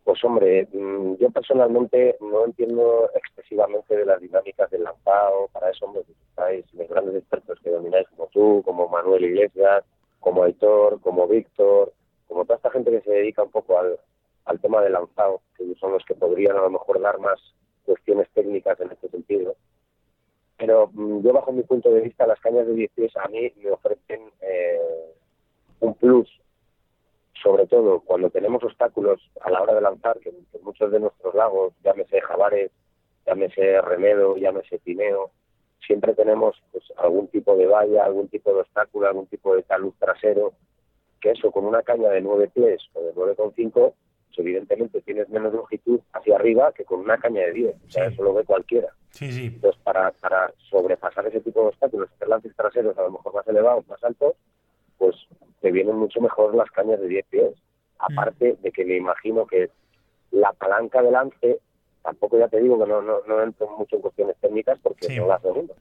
[0.04, 5.48] Pues hombre, mm, yo personalmente no entiendo excesivamente de las dinámicas del lanzado.
[5.54, 9.86] Para eso, hombre, pues estáis los grandes expertos que domináis como tú, como Manuel Iglesias,
[10.20, 11.94] como Aitor, como Víctor,
[12.28, 13.98] como toda esta gente que se dedica un poco al,
[14.46, 17.40] al tema del lanzado, que son los que podrían a lo mejor dar más
[17.86, 19.56] cuestiones técnicas en este sentido.
[20.58, 23.52] Pero mm, yo, bajo mi punto de vista, las cañas de 10 pies a mí
[23.58, 24.80] me ofrecen eh,
[25.80, 26.30] un plus,
[27.42, 31.74] sobre todo cuando tenemos obstáculos a la hora de lanzar, que, muchos de nuestros lagos,
[31.84, 32.72] llámese Jabares,
[33.26, 35.32] llámese Remedo, llámese Pineo,
[35.86, 39.94] siempre tenemos pues, algún tipo de valla, algún tipo de obstáculo, algún tipo de talud
[40.00, 40.54] trasero,
[41.20, 43.94] que eso con una caña de 9 pies o de 9,5
[44.34, 47.76] pues, evidentemente tienes menos longitud hacia arriba que con una caña de 10.
[47.88, 48.90] O sea, eso lo ve cualquiera.
[49.12, 49.46] Sí, sí.
[49.46, 53.48] Entonces, para, para sobrepasar ese tipo de obstáculos, hacer lances traseros a lo mejor más
[53.48, 54.34] elevados, más altos,
[54.98, 55.16] pues
[55.62, 57.52] te vienen mucho mejor las cañas de 10 pies.
[57.52, 58.12] Mm.
[58.12, 59.70] Aparte de que me imagino que
[60.32, 61.60] la palanca de lance,
[62.02, 65.28] tampoco ya te digo que no, no, no entro mucho en cuestiones técnicas porque no
[65.28, 65.74] las domino,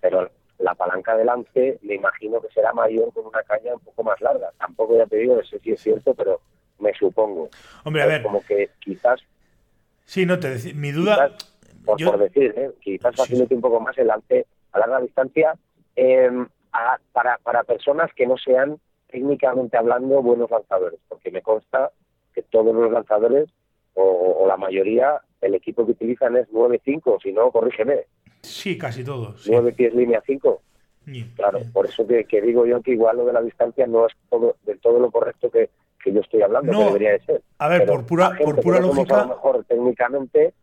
[0.00, 4.04] pero la palanca de lance me imagino que será mayor con una caña un poco
[4.04, 4.52] más larga.
[4.58, 6.40] Tampoco ya te digo, no sé si es cierto, pero
[6.80, 7.50] me supongo.
[7.84, 8.22] Hombre, a ver.
[8.22, 9.20] Como que quizás.
[10.04, 10.72] Sí, no te decía.
[10.74, 11.36] Mi duda.
[11.84, 12.70] por, decir, ¿eh?
[12.80, 15.54] quizás facilite un poco más el lance a larga distancia
[15.96, 16.46] em,
[17.12, 18.78] para, para personas que no sean
[19.10, 21.90] técnicamente hablando buenos lanzadores, porque me consta
[22.32, 23.48] que todos los lanzadores,
[23.94, 28.06] o, la mayoría, el equipo que utilizan es 9-5, si no, corrígeme.
[28.42, 29.46] Sí, casi todos.
[29.48, 30.62] 9 pies línea 5.
[31.34, 34.12] Claro, por eso que, que, digo yo que igual lo de la distancia no es
[34.28, 35.70] todo, del todo lo correcto que,
[36.02, 37.42] que yo estoy hablando, que debería de ser.
[37.58, 39.20] A ver, por pura, por pura lógica.
[39.20, 40.54] a lo mejor técnicamente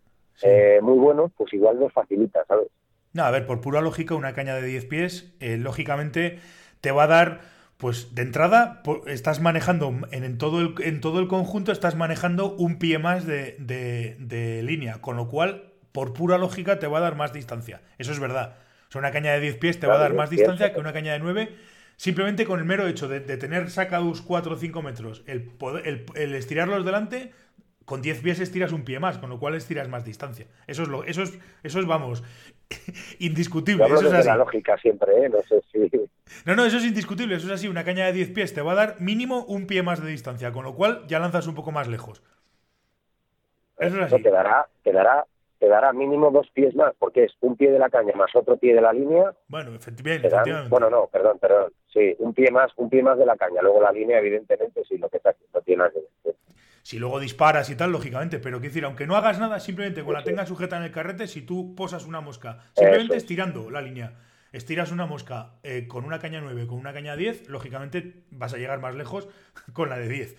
[0.41, 2.67] eh, muy bueno, pues igual nos facilita, ¿sabes?
[3.13, 6.39] No, a ver, por pura lógica, una caña de 10 pies, eh, lógicamente
[6.81, 7.41] te va a dar,
[7.77, 12.77] pues de entrada, estás manejando en, todo el, en todo el conjunto, estás manejando un
[12.77, 17.15] pie más de, de, línea, con lo cual, por pura lógica, te va a dar
[17.15, 17.81] más distancia.
[17.97, 18.57] Eso es verdad.
[18.87, 20.93] O sea, una caña de 10 pies te va a dar más distancia que una
[20.93, 21.49] caña de 9
[21.97, 25.51] Simplemente con el mero hecho de, tener sacados 4 o 5 metros, el,
[26.13, 27.31] el, estirarlos delante,
[27.85, 30.45] con 10 pies estiras un pie más, con lo cual estiras más distancia.
[30.67, 32.23] Eso es, lo, eso es, eso es vamos,
[33.19, 33.83] indiscutible.
[33.85, 34.27] Eso es así.
[34.27, 35.29] la lógica siempre, ¿eh?
[35.29, 35.91] No sé si...
[36.45, 37.67] No, no, eso es indiscutible, eso es así.
[37.67, 40.51] Una caña de 10 pies te va a dar mínimo un pie más de distancia,
[40.51, 42.21] con lo cual ya lanzas un poco más lejos.
[43.79, 44.21] Eso es así.
[44.21, 44.29] Te
[44.91, 45.25] dará
[45.93, 48.81] mínimo dos pies más, porque es un pie de la caña más otro pie de
[48.81, 49.33] la línea.
[49.47, 50.27] Bueno, efectivamente.
[50.27, 50.69] efectivamente.
[50.69, 51.73] Bueno, no, perdón, perdón.
[51.91, 53.61] Sí, un pie más, un pie más de la caña.
[53.61, 56.35] Luego la línea, evidentemente, sí, lo que está no tiene nada que ver.
[56.83, 60.13] Si luego disparas y tal, lógicamente, pero quiero decir, aunque no hagas nada, simplemente con
[60.13, 64.13] la tengas sujeta en el carrete, si tú posas una mosca, simplemente estirando la línea,
[64.53, 68.57] estiras una mosca eh, con una caña 9, con una caña 10, lógicamente vas a
[68.57, 69.27] llegar más lejos
[69.73, 70.35] con la de 10.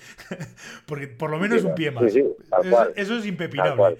[0.87, 2.14] Porque por lo menos un pie más.
[2.14, 3.98] eso, es impepinable.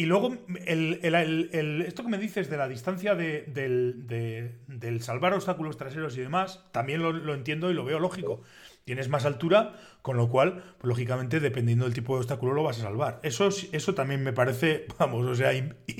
[0.00, 0.34] Y luego,
[0.64, 3.44] el, esto que me dices de la distancia de,
[4.66, 8.40] del, salvar obstáculos traseros y demás, también lo, entiendo y lo veo lógico.
[8.86, 12.78] Tienes más altura, con lo cual, pues, lógicamente, dependiendo del tipo de obstáculo, lo vas
[12.78, 13.20] a salvar.
[13.22, 15.52] Eso, eso también me parece, vamos, o sea,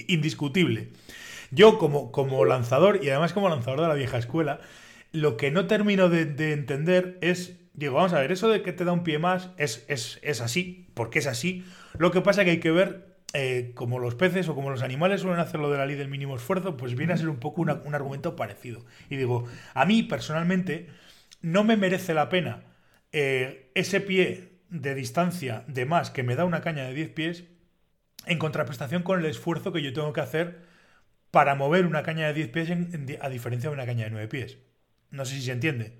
[0.08, 0.92] indiscutible.
[1.50, 4.60] Yo, como, como lanzador, y además como lanzador de la vieja escuela,
[5.12, 6.22] lo que no termino de,
[6.54, 9.84] entender es Digo, vamos a ver, eso de que te da un pie más es,
[9.88, 11.64] es, es, así, porque es así.
[11.98, 14.82] Lo que pasa es que hay que ver eh, como los peces o como los
[14.82, 17.38] animales suelen hacer lo de la ley del mínimo esfuerzo, pues viene a ser un
[17.38, 18.84] poco un argumento parecido.
[19.08, 20.88] Y digo, a mí personalmente
[21.42, 22.64] no me merece la pena
[23.12, 27.44] eh, ese pie de distancia de más que me da una caña de 10 pies
[28.26, 30.62] en contraprestación con el esfuerzo que yo tengo que hacer
[31.30, 32.70] para mover una caña de 10 pies
[33.20, 34.58] a diferencia de una caña de 9 pies.
[35.10, 35.99] No sé si se entiende.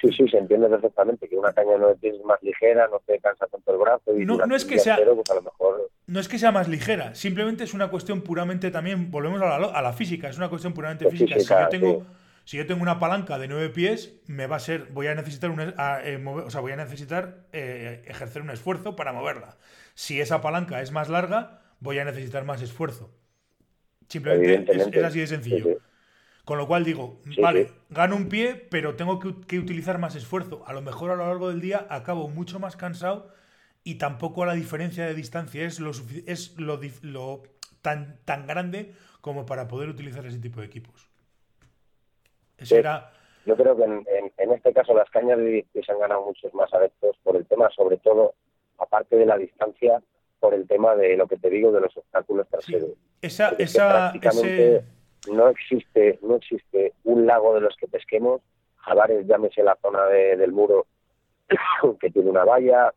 [0.00, 3.46] Sí, sí, se entiende perfectamente que una caña no es más ligera, no te cansa
[3.46, 5.90] tanto el brazo y no, no es que sea pues a lo mejor...
[6.06, 9.66] no es que sea más ligera, simplemente es una cuestión puramente también, volvemos a la,
[9.66, 11.38] a la física, es una cuestión puramente física.
[11.38, 12.06] si yo tengo
[12.44, 15.50] si yo tengo una palanca de nueve pies, me va a ser, voy a necesitar
[15.50, 19.56] un, eh, o sea, voy a necesitar eh, ejercer un esfuerzo para moverla.
[19.94, 23.10] Si esa palanca es más larga, voy a necesitar más esfuerzo.
[24.08, 25.78] Simplemente es, así de sencillo.
[26.50, 30.64] Con lo cual digo, vale, gano un pie, pero tengo que, utilizar más esfuerzo.
[30.66, 33.28] A lo mejor a lo largo del día acabo mucho más cansado
[33.84, 35.92] y tampoco la diferencia de distancia es lo,
[36.26, 37.42] es lo,
[37.82, 41.08] tan, tan grande como para poder utilizar ese tipo de equipos.
[42.58, 47.16] Yo creo que en, este caso las cañas de 10 han ganado muchos más adeptos
[47.22, 48.34] por el tema, sobre todo,
[48.76, 50.02] aparte de la distancia,
[50.40, 52.90] por el tema de lo que te digo de los obstáculos traseros.
[53.22, 54.82] Esa, esa, ese
[55.28, 58.40] no existe, no existe un lago de los que pesquemos,
[58.76, 60.86] Javares, llámese la zona del muro
[62.00, 62.92] que tiene una valla,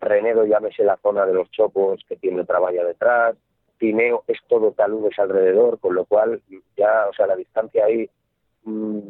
[0.00, 3.36] Renedo, llámese la zona de los chopos que tiene otra valla detrás,
[3.78, 6.42] Tineo es todo taludes alrededor, con lo cual
[6.76, 8.08] ya, o sea, la distancia ahí
[8.64, 9.00] mm,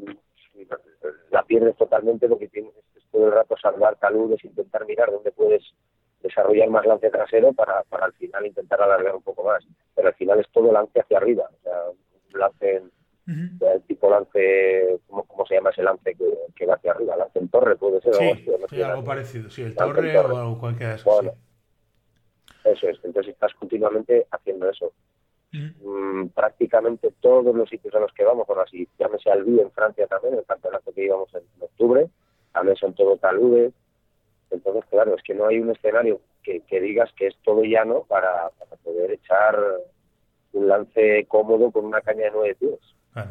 [1.30, 2.72] la pierdes totalmente porque tienes
[3.10, 5.62] todo el rato salvar taludes, intentar mirar dónde puedes
[6.22, 9.64] desarrollar más lance trasero para, para al final intentar alargar un poco más.
[9.94, 11.48] Pero al final es todo lance hacia arriba.
[11.48, 11.82] O sea,
[12.34, 12.82] lance,
[13.26, 16.16] el tipo lance, ¿cómo, se llama ese lance
[16.54, 17.16] que, va hacia arriba?
[17.16, 18.14] Lance en torre, puede ser.
[18.68, 21.26] Sí, algo, parecido, sí, el torre, o algo cualquiera de esos.
[22.64, 24.92] Eso es, entonces estás continuamente haciendo eso.
[25.50, 30.06] Mm, prácticamente todos los sitios a los que vamos, bueno, así llámese Albi en Francia
[30.06, 32.08] también, el campeonato que íbamos en, octubre,
[32.52, 33.72] también son todo taludes.
[34.50, 38.50] Entonces, claro, es que no hay un escenario que, digas que es todo llano para
[38.82, 39.58] poder echar
[40.52, 42.78] un lance cómodo con una caña de nueve pies.
[43.12, 43.30] Claro.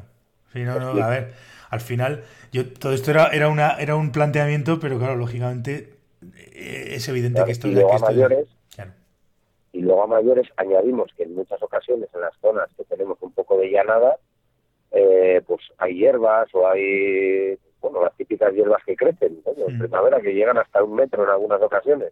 [0.53, 1.33] Sí, no, no, a ver,
[1.69, 6.95] al final, yo todo esto era, era, una, era un planteamiento, pero claro, lógicamente eh,
[6.95, 8.47] es evidente que esto y luego a mayores
[9.73, 13.31] y luego a mayores añadimos que en muchas ocasiones en las zonas que tenemos un
[13.31, 14.17] poco de llanada
[14.91, 20.33] eh, pues hay hierbas o hay bueno las típicas hierbas que crecen en primavera que
[20.33, 22.11] llegan hasta un metro en algunas ocasiones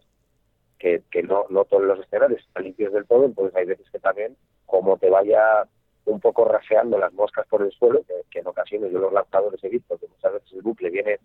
[0.78, 3.98] que, que no, no todos los escenarios están limpios del todo, entonces hay veces que
[3.98, 4.36] también
[4.66, 5.66] como te vaya
[6.06, 9.68] un poco raseando las moscas por el suelo, que, en ocasiones yo los lanzadores he
[9.68, 11.18] visto que muchas veces el bucle viene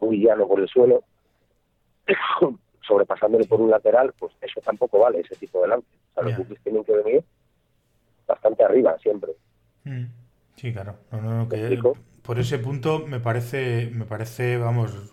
[0.00, 1.02] muy llano por el suelo,
[2.86, 5.86] sobrepasándole por un lateral, pues eso tampoco vale, ese tipo de lance.
[6.10, 7.24] O sea, los bucles tienen que venir
[8.26, 9.32] bastante arriba siempre.
[9.84, 10.04] Mm.
[10.54, 10.96] Sí, claro.
[12.22, 15.12] por ese punto me parece, me parece, vamos,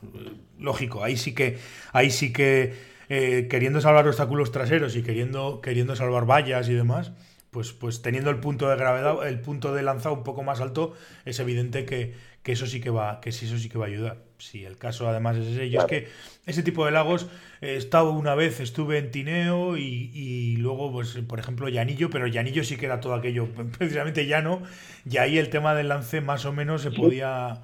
[0.58, 1.04] lógico.
[1.04, 1.58] Ahí sí que,
[1.94, 2.74] ahí sí que
[3.10, 7.12] eh, queriendo salvar obstáculos traseros y queriendo, queriendo salvar vallas y demás,
[7.56, 10.91] pues, pues teniendo el punto de gravedad, el punto de lanzado un poco más alto,
[11.24, 12.13] es evidente que,
[12.44, 14.18] eso sí que va, que eso sí que va a ayudar.
[14.39, 15.70] Si el caso además es ese.
[15.70, 16.08] Yo es que
[16.46, 17.30] ese tipo de lagos
[17.62, 22.65] he estado una vez, estuve en Tineo y, luego, pues, por ejemplo, Llanillo, pero Llanillo
[22.65, 24.62] sí que era todo aquello precisamente llano,
[25.10, 27.62] y ahí el tema del lance más o menos se podía.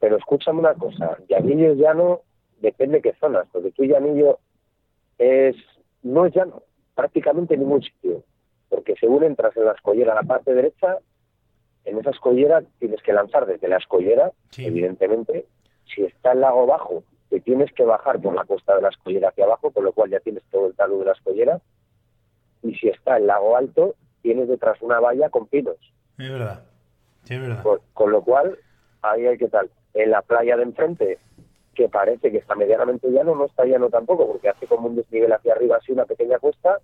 [0.00, 2.22] Pero, escúchame una cosa, Llanillo es llano,
[2.60, 4.38] depende de qué zonas, porque tú Llanillo
[5.18, 5.56] es,
[6.02, 6.62] no es llano,
[6.94, 8.22] prácticamente en ningún sitio
[8.68, 10.98] porque según entras en la escollera a la parte derecha,
[11.84, 15.46] en esa escollera tienes que lanzar desde la escollera, evidentemente.
[15.94, 19.28] Si está el lago bajo, te tienes que bajar por la costa de la escollera
[19.28, 21.60] hacia abajo, con lo cual ya tienes todo el talud de la escollera.
[22.62, 25.76] y si está el lago alto, tienes detrás una valla con pinos.
[26.18, 26.64] Es verdad,
[27.28, 27.62] es verdad.
[27.92, 28.58] Con, lo cual,
[29.02, 29.70] ahí hay que tal.
[29.94, 31.18] En la playa de enfrente,
[31.76, 35.32] que parece que está medianamente llano, no está llano tampoco, porque hace como un desnivel
[35.32, 36.78] hacia arriba, así una pequeña cuesta,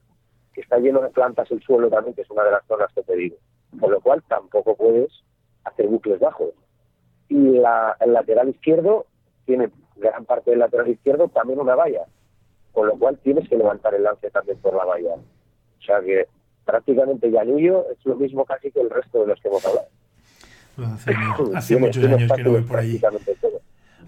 [0.53, 3.03] que está lleno de plantas el suelo también, que es una de las zonas que
[3.03, 3.37] te digo.
[3.81, 5.11] Con lo cual, tampoco puedes
[5.65, 6.51] hacer bucles bajos.
[7.29, 9.07] Y la, el lateral izquierdo
[9.47, 12.05] tiene gran parte del lateral izquierdo también una valla,
[12.73, 15.15] con lo cual tienes que levantar el lance también por la valla.
[15.15, 16.27] O sea que
[16.67, 19.89] prácticamente Llanillo es lo mismo casi que el resto de los que hemos hablado.
[21.57, 23.01] hace, muchos años que no voy por ahí.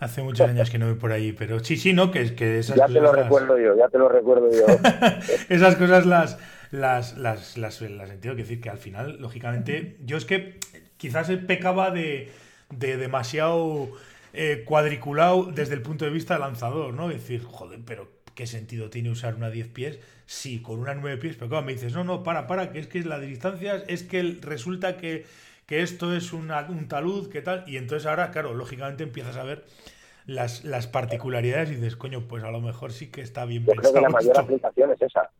[0.00, 2.10] Hace muchos años que no voy por ahí, pero sí, sí, ¿no?
[2.10, 4.66] Que, que esas ya te lo recuerdo yo, ya te lo recuerdo yo.
[5.48, 6.38] esas cosas las,
[6.70, 8.36] las, las, las, las entiendo.
[8.36, 10.58] Que decir que al final, lógicamente, yo es que
[10.96, 12.30] quizás pecaba de,
[12.70, 13.90] de demasiado
[14.32, 17.08] eh, cuadriculado desde el punto de vista lanzador, ¿no?
[17.08, 20.00] decir, joder, pero ¿qué sentido tiene usar una 10 pies?
[20.26, 22.88] Sí, con una 9 pies, pero claro, me dices, no, no, para, para, que es
[22.88, 25.24] que la distancia es que resulta que,
[25.68, 26.48] esto es un
[26.88, 27.64] talud, ¿qué tal?
[27.66, 29.64] Y entonces ahora, claro, lógicamente empiezas a ver
[30.26, 33.72] las, las particularidades y dices, coño, pues a lo mejor sí que está bien Yo
[33.74, 35.30] Creo que la mayor aplicación es esa.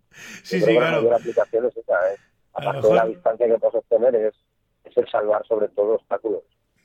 [0.43, 0.97] Sí, sí, claro.
[0.97, 2.17] La mayor aplicación es esa, ¿eh?
[2.53, 4.35] Aparte de la distancia que puedes obtener es,
[4.85, 6.43] es el salvar sobre todo obstáculos.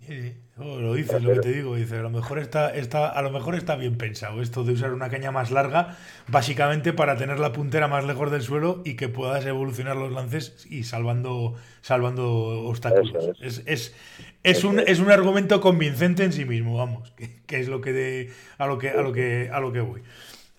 [0.09, 3.21] Sí, oh, lo dices, lo que te digo, dice, a lo mejor está, está, a
[3.21, 7.37] lo mejor está bien pensado esto de usar una caña más larga, básicamente para tener
[7.37, 12.25] la puntera más lejos del suelo y que puedas evolucionar los lances y salvando, salvando
[12.67, 13.29] obstáculos.
[13.39, 13.61] es.
[13.67, 13.95] Es,
[14.41, 17.13] es, un, es un argumento convincente en sí mismo, vamos,
[17.45, 20.01] que, es lo que de, a lo que, a lo que, a lo que voy.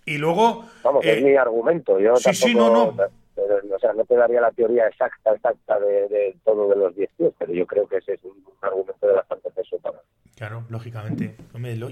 [0.07, 0.65] Y luego.
[0.85, 1.99] Vamos, es eh, mi argumento.
[1.99, 2.95] Yo sí, sí, no, no
[3.91, 7.53] sea, no te daría la teoría exacta, exacta de, todo de los 10 pies, pero
[7.53, 10.01] yo creo que ese es un, argumento de bastante peso para.
[10.37, 11.37] Claro, lógicamente.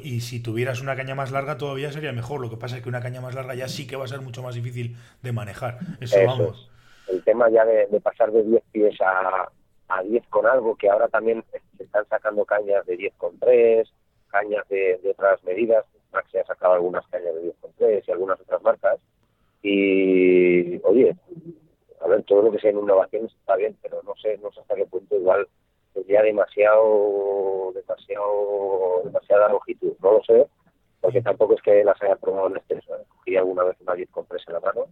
[0.02, 2.40] y si tuvieras una caña más larga todavía sería mejor.
[2.40, 4.20] Lo que pasa es que una caña más larga ya sí que va a ser
[4.20, 5.78] mucho más difícil de manejar.
[6.00, 6.70] Eso, vamos.
[7.08, 9.48] El tema ya de, pasar de 10 pies a,
[9.88, 11.44] a 10 con algo, que ahora también
[11.76, 13.88] se están sacando cañas de 10 con 3,
[14.28, 15.84] cañas de, otras medidas.
[16.12, 18.98] Maxi ha sacado algunas cañas de 10 con 3 y algunas otras marcas
[19.62, 21.16] y, oye,
[22.00, 24.74] a ver, todo lo que sea innovación está bien, pero no sé, no sé hasta
[24.74, 25.48] qué punto igual
[25.94, 30.46] sería demasiado, demasiado, demasiada longitud, no lo sé,
[31.00, 33.04] porque tampoco es que las haya probado en exceso, ¿eh?
[33.08, 34.86] cogí alguna vez una 10 compresa en la mano,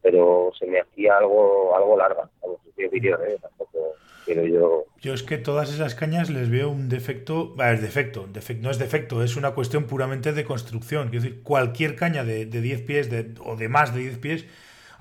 [0.00, 3.38] pero se me hacía algo, algo larga, algo vídeo, ¿eh?
[3.40, 8.28] tampoco quiero yo yo es que todas esas cañas les veo un defecto, es defecto,
[8.28, 11.08] defecto, no es defecto, es una cuestión puramente de construcción.
[11.08, 14.46] Es decir, cualquier caña de, de 10 pies de, o de más de 10 pies,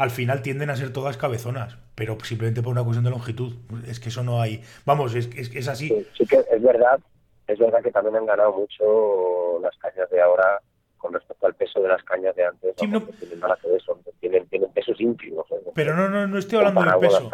[0.01, 3.53] al final tienden a ser todas cabezonas, pero simplemente por una cuestión de longitud.
[3.87, 4.63] Es que eso no hay.
[4.83, 6.07] Vamos, es, es, es así.
[6.17, 6.99] Sí, que es verdad,
[7.47, 10.59] es verdad que también han ganado mucho las cañas de ahora
[10.97, 12.75] con respecto al peso de las cañas de antes.
[12.87, 13.41] no, tienen
[14.19, 15.45] tienen, tienen pesos ínfimos.
[15.75, 17.29] Pero no, no, no estoy hablando de peso.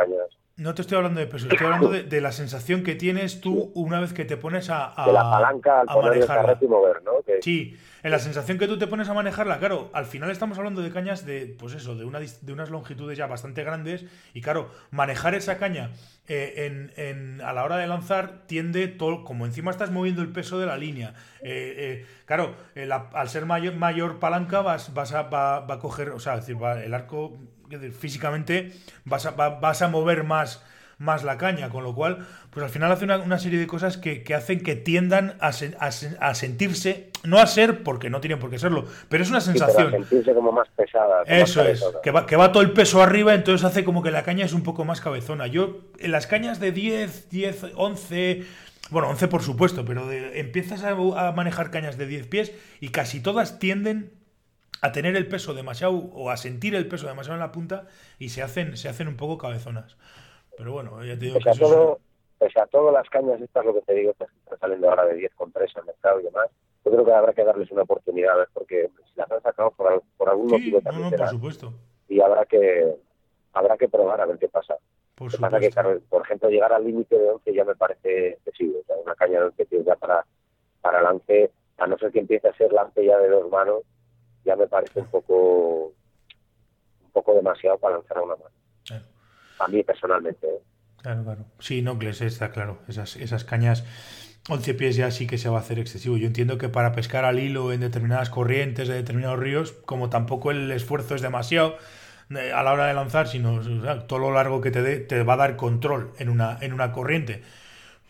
[0.57, 3.99] No te estoy hablando de peso, estoy hablando de, la sensación que tienes tú una
[3.99, 7.11] vez que te pones a, de la palanca al poner el y mover, ¿no?
[7.41, 10.81] Sí, en la sensación que tú te pones a manejarla, claro, al final estamos hablando
[10.81, 14.71] de cañas de, pues eso, de, una, de unas longitudes ya bastante grandes y claro,
[14.89, 15.91] manejar esa caña
[16.27, 20.57] eh, en, a la hora de lanzar tiende todo, como encima estás moviendo el peso
[20.57, 22.55] de la línea, eh, eh, claro,
[23.13, 26.93] al ser mayor, mayor palanca vas, vas a, va, a coger, o sea, decir, el
[26.95, 27.37] arco
[27.97, 28.73] físicamente
[29.05, 30.63] vas a, vas a mover más,
[30.97, 34.23] más la caña, con lo cual, pues al final hace una, serie de cosas que,
[34.33, 38.85] hacen que tiendan a, a, sentirse, no a ser, porque no tienen por qué serlo,
[39.09, 39.91] pero es una sensación.
[39.91, 41.23] sentirse como más pesada.
[41.25, 44.23] Eso es, que va, que va todo el peso arriba, entonces hace como que la
[44.23, 45.47] caña es un poco más cabezona.
[45.47, 48.45] Yo, en las cañas de 10, 10, 11...
[48.89, 53.19] Bueno, 11 por supuesto, pero empiezas a, a manejar cañas de 10 pies y casi
[53.19, 54.16] todas tienden
[54.81, 57.87] a tener el peso demasiado o a sentir el peso demasiado en la punta
[58.19, 59.97] y se hacen, se hacen un poco cabezonas.
[60.57, 61.99] Pero bueno, ya te digo pese que a todo,
[62.39, 65.15] Pese a todas las cañas estas, lo que te digo, que están saliendo ahora de
[65.15, 66.49] 10 con 3 al mercado y demás,
[66.85, 70.29] yo creo que habrá que darles una oportunidad, porque si las han sacado por, por
[70.29, 71.73] algún motivo también no, por supuesto.
[72.07, 72.95] Y habrá que,
[73.53, 74.77] habrá que probar a ver qué pasa.
[75.15, 75.71] Por que pasa que,
[76.09, 78.79] por ejemplo, llegar al límite de 11 ya me parece excesivo.
[78.81, 80.23] O sea, una caña de 11 tíos ya para,
[80.81, 83.81] para lance, a no ser que empiece a ser lance ya de dos manos,
[84.47, 88.55] ya me parece un poco un poco demasiado para lanzar a una mano.
[89.59, 90.47] A mí personalmente.
[90.47, 90.61] ¿eh?
[91.01, 91.45] Claro, claro.
[91.59, 92.77] Sí, Nocles, está claro.
[92.87, 93.83] Esas, esas cañas
[94.49, 96.15] 11 pies ya sí que se va a hacer excesivo.
[96.17, 100.51] Yo entiendo que para pescar al hilo en determinadas corrientes de determinados ríos, como tampoco
[100.51, 101.77] el esfuerzo es demasiado
[102.29, 103.59] eh, a la hora de lanzar, sino
[104.05, 106.91] todo lo largo que te dé te va a dar control en una, en una
[106.91, 107.41] corriente.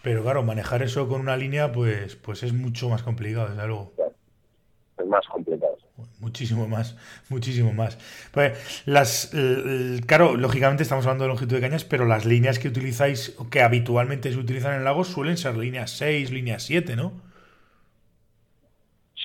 [0.04, 3.94] Pero claro, manejar eso con una línea, pues, pues es mucho más complicado, desde luego.
[4.98, 5.67] Es más complicado.
[6.20, 6.96] Muchísimo más,
[7.30, 7.98] muchísimo más.
[8.32, 9.32] Pues las,
[10.06, 14.32] claro, lógicamente estamos hablando de longitud de cañas, pero las líneas que utilizáis, que habitualmente
[14.32, 17.14] se utilizan en lagos, suelen ser líneas 6, líneas 7, ¿no?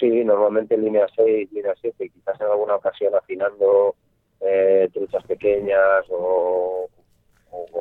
[0.03, 3.95] Sí, normalmente línea 6, línea 7, quizás en alguna ocasión afinando
[4.40, 6.88] eh, truchas pequeñas o,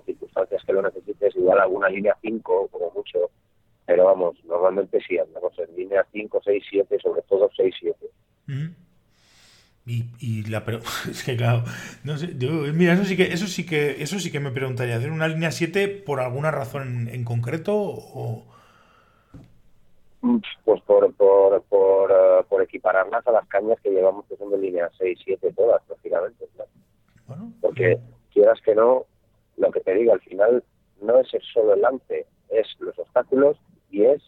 [0.06, 3.30] circunstancias que lo necesites, igual alguna línea 5 como mucho,
[3.86, 7.98] pero vamos, normalmente sí, andamos en línea 5, 6, 7, sobre todo 6, 7.
[9.92, 10.64] Y, y la
[11.10, 11.64] es que claro,
[12.06, 12.30] no sé,
[12.74, 15.52] mira, eso sí que eso sí que eso sí que me preguntaría, hacer una línea
[15.52, 18.46] 7 por alguna razón en, concreto o
[20.64, 24.60] pues por, por, por, uh, por, equipararlas a las cañas que llevamos que son de
[24.60, 26.46] línea 6, 7 todas prácticamente.
[27.60, 28.00] Porque
[28.32, 29.06] quieras que no,
[29.58, 30.64] lo que te digo al final
[31.02, 33.58] no es solo el lance, es los obstáculos
[33.90, 34.22] y es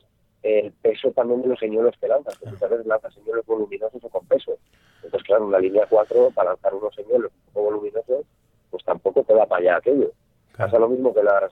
[0.44, 4.10] el peso también de los señuelos que lanzas, que muchas veces lanzas señuelos voluminosos o
[4.10, 4.58] con peso.
[4.98, 8.26] Entonces, claro, una línea 4 para lanzar unos señuelos un poco voluminosos,
[8.70, 10.12] pues tampoco te da para allá aquello.
[10.56, 11.52] Pasa lo mismo que las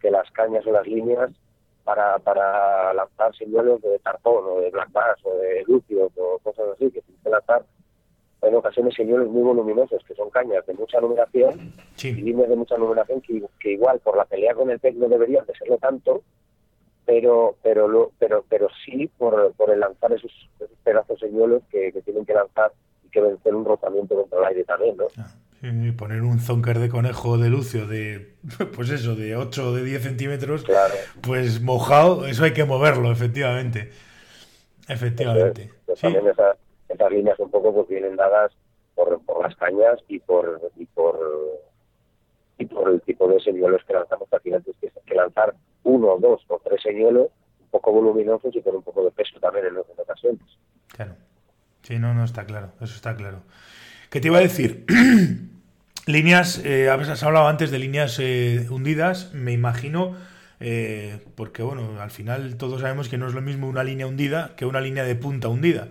[0.00, 1.30] que las cañas o las líneas
[1.84, 6.66] para, para lanzar señuelos de tarpón o de black bass o de lucio o cosas
[6.74, 7.64] así, que tienes que lanzar
[8.42, 11.72] en ocasiones señuelos muy voluminosos, que son cañas de mucha numeración
[12.02, 15.08] y líneas de mucha numeración que, que, igual por la pelea con el pez no
[15.08, 16.22] deberían de serlo tanto,
[17.12, 20.32] pero pero pero pero sí por, por el lanzar esos,
[20.82, 22.72] pedazos señuelos que, que, tienen que lanzar
[23.04, 25.06] y que vencer un rotamiento contra el aire también, ¿no?
[25.18, 25.34] Ah,
[25.96, 28.34] poner un zonker de conejo de lucio de,
[28.74, 30.64] pues eso, de 8 o de 10 centímetros,
[31.20, 33.90] pues mojado, eso hay que moverlo, efectivamente.
[34.88, 35.70] Efectivamente.
[35.84, 36.56] Pues también esas,
[36.88, 38.52] esas líneas un poco pues vienen dadas
[38.94, 41.20] por, por las cañas y por, y por
[42.66, 45.54] por el tipo de señuelos que lanzamos al final que, que lanzar
[45.84, 47.28] uno, dos o tres señuelos
[47.60, 50.40] un poco voluminosos y con un poco de peso también en, en ocasiones.
[50.88, 51.14] Claro.
[51.82, 53.42] Sí, no, no, está claro, eso está claro.
[54.10, 54.84] ¿Qué te iba a decir?
[56.06, 60.14] líneas, eh, has hablado antes de líneas eh, hundidas, me imagino,
[60.60, 64.54] eh, porque bueno, al final todos sabemos que no es lo mismo una línea hundida
[64.56, 65.88] que una línea de punta hundida.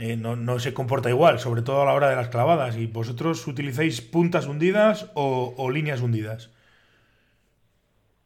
[0.00, 2.74] Eh, no, no, se comporta igual, sobre todo a la hora de las clavadas.
[2.78, 6.50] ¿Y vosotros utilizáis puntas hundidas o, o líneas hundidas?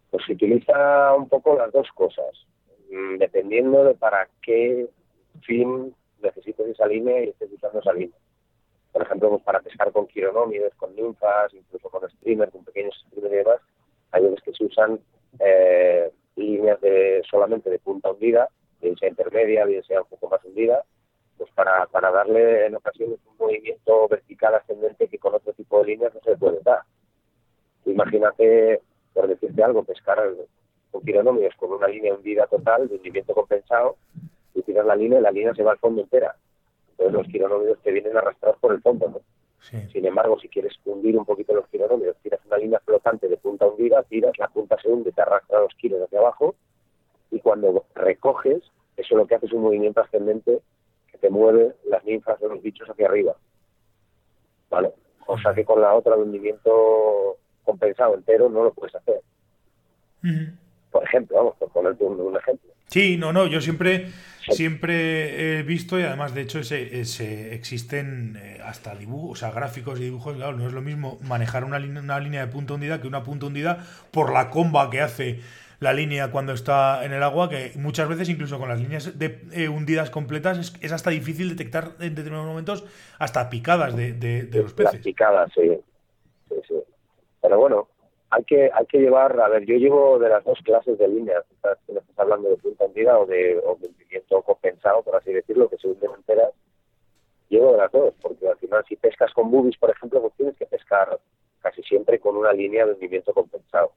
[0.09, 2.47] Pues se utiliza un poco las dos cosas,
[2.93, 4.87] mm, dependiendo de para qué
[5.43, 8.17] fin necesites esa línea y estés usando esa línea.
[8.93, 13.35] Por ejemplo, pues para pescar con quironómidos, con ninfas, incluso con streamer, con pequeños streamers
[13.35, 13.61] y demás,
[14.13, 15.01] hay veces que se usan
[15.41, 18.49] eh, líneas de solamente de punta hundida,
[18.81, 20.85] bien sea intermedia, bien sea un poco más hundida,
[21.45, 25.87] pues para, para darle en ocasiones un movimiento vertical ascendente que con otro tipo de
[25.87, 26.81] líneas no se puede dar.
[27.85, 28.81] Imagínate
[29.13, 30.19] por decirte algo, pescar
[30.91, 33.97] con quironómidos con una línea hundida total, de hundimiento compensado,
[34.55, 36.35] y tiras la línea y la línea se va al fondo entera.
[36.93, 39.21] Entonces los quironómidos te vienen arrastrados por el fondo, ¿no?
[39.61, 43.67] Sin embargo, si quieres hundir un poquito los quironómidos, tiras una línea flotante de punta
[43.67, 46.55] hundida, tiras, la punta se hunde, te arrastra los kilos hacia abajo,
[47.31, 48.63] y cuando recoges,
[48.97, 50.61] eso lo que hace es un movimiento ascendente
[51.15, 53.37] que te mueve las ninfas de los bichos hacia arriba.
[54.69, 54.93] ¿Vale?
[55.27, 59.21] O sea que con la otra, el hundimiento compensado entero no lo puedes hacer.
[60.91, 62.71] Por ejemplo, vamos, por ponerte un, ejemplo.
[62.89, 64.09] Sí, no, no, yo siempre,
[64.51, 69.51] siempre he visto y además de hecho ese, ese existen eh, hasta dibujos, o sea,
[69.51, 73.01] gráficos y dibujos, claro, no es lo mismo manejar una, una línea de punta hundida
[73.01, 75.41] que una punta hundida por la comba que hace
[75.81, 79.41] la línea cuando está en el agua, que muchas veces incluso con las líneas de,
[79.53, 82.85] eh, hundidas completas es, hasta difícil detectar en determinados momentos
[83.19, 85.01] hasta picadas de, los peces.
[85.03, 85.79] Picadas, sí.
[86.49, 86.75] sí, sí.
[87.41, 87.89] Pero bueno,
[88.31, 91.45] hay que hay que llevar, a ver, yo llevo de las dos clases de líneas,
[91.51, 95.77] estás, estás hablando de punta hundida o de o hundimiento compensado, por así decirlo, que
[95.77, 96.51] se hunden enteras,
[97.49, 100.57] llevo de las dos, porque al final si pescas con boobies, por ejemplo, pues tienes
[100.57, 101.19] que pescar
[101.61, 103.93] casi siempre con una línea de hundimiento compensado.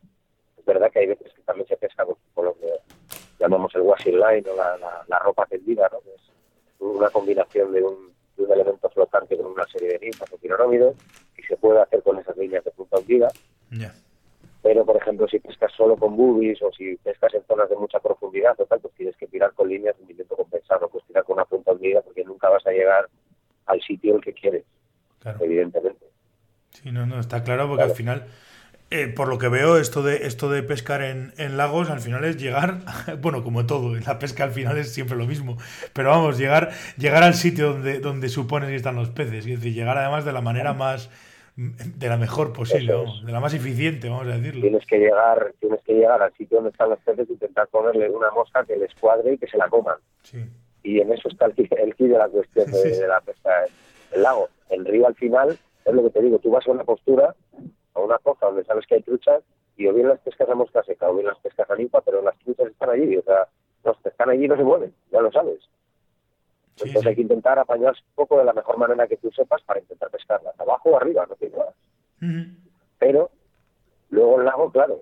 [0.68, 2.68] Es verdad que hay veces que también se pesca con, lo que
[3.40, 4.56] llamamos el washing line o
[5.08, 6.00] la, ropa tendida, ¿no?
[6.14, 6.22] es
[6.80, 10.98] una combinación de un, de un elemento flotante con una serie de ninfas o quironómidos
[11.38, 13.30] y se puede hacer con esas líneas de punta hundida.
[14.62, 18.02] Pero, por ejemplo, si pescas solo con boobies o si pescas en zonas de mucha
[18.02, 21.36] profundidad o tal, pues tienes que tirar con líneas de movimiento compensado, pues tirar con
[21.36, 23.08] una punta hundida porque nunca vas a llegar
[23.68, 24.66] al sitio el que quieres,
[25.40, 26.08] evidentemente.
[26.72, 28.28] Sí, no, no, está claro porque al final...
[28.90, 32.24] Eh, por lo que veo, esto de esto de pescar en, en, lagos al final
[32.24, 32.78] es llegar,
[33.22, 35.58] bueno, como todo, la pesca al final es siempre lo mismo,
[35.92, 39.74] pero vamos, llegar, llegar al sitio donde, donde supones que están los peces, es decir,
[39.74, 41.10] llegar además de la manera más,
[41.58, 42.94] de la mejor posible,
[43.26, 44.62] de la más eficiente, vamos a decirlo.
[44.62, 48.10] Tienes que llegar, tienes que llegar al sitio donde están los peces e intentar ponerle
[48.10, 49.98] una mosca que les cuadre y que se la coman.
[50.24, 50.46] Sí.
[50.84, 53.50] y en eso está el, el de la cuestión de, la pesca
[54.14, 54.48] el lago.
[54.70, 57.36] El río al final, es lo que te digo, tú vas a una postura,
[57.98, 59.44] a una poza donde sabes que hay truchas,
[59.76, 62.22] y o bien las pescas a mosca seca o bien las pescas a limpa, pero
[62.22, 63.48] las truchas están allí, o sea,
[63.84, 65.60] los están allí y no se mueven, ya lo sabes.
[66.76, 69.80] Entonces hay que intentar apañarse un poco de la mejor manera que tú sepas para
[69.80, 71.74] intentar pescarlas, abajo o arriba, no tiene nada.
[73.00, 73.32] Pero
[74.10, 75.02] luego el lago, claro,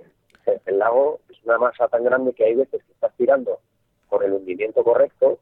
[0.65, 3.59] el lago es una masa tan grande que hay veces que estás tirando
[4.07, 5.39] con el hundimiento correcto,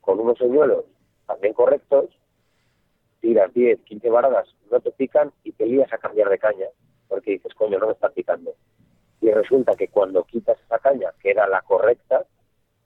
[0.00, 0.84] con unos señuelos
[1.26, 2.10] también correctos,
[3.20, 6.66] tiras 10, 15 varadas, no te pican y te lías a cambiar de caña,
[7.06, 8.54] porque dices, coño, no me está picando.
[9.20, 12.24] Y resulta que cuando quitas esa caña, que era la correcta,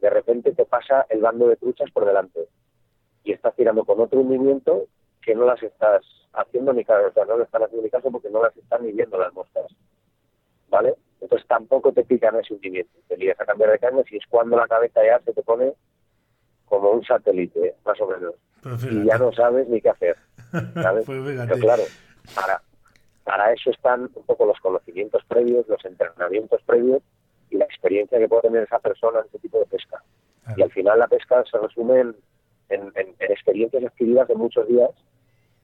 [0.01, 2.49] de repente te pasa el bando de truchas por delante
[3.25, 4.87] y estás tirando con otro hundimiento
[5.23, 8.31] que no las estás haciendo ni caso, o no le están haciendo ni caso porque
[8.31, 9.67] no las están ni viendo las moscas.
[10.69, 10.95] ¿Vale?
[11.21, 12.93] Entonces tampoco te pican ese hundimiento.
[13.09, 15.73] Te lías a cambiar de caña y es cuando la cabeza ya se te pone
[16.67, 18.35] como un satélite, más o menos.
[18.91, 20.17] Y ya no sabes ni qué hacer.
[20.75, 21.07] ¿sabes?
[21.07, 21.83] Pues Pero claro,
[22.35, 22.61] para,
[23.25, 27.03] para eso están un poco los conocimientos previos, los entrenamientos previos
[27.51, 30.03] y la experiencia que puede tener esa persona en ese tipo de pesca.
[30.57, 32.15] Y al final la pesca se resume en,
[32.69, 34.91] en, experiencias adquiridas de muchos días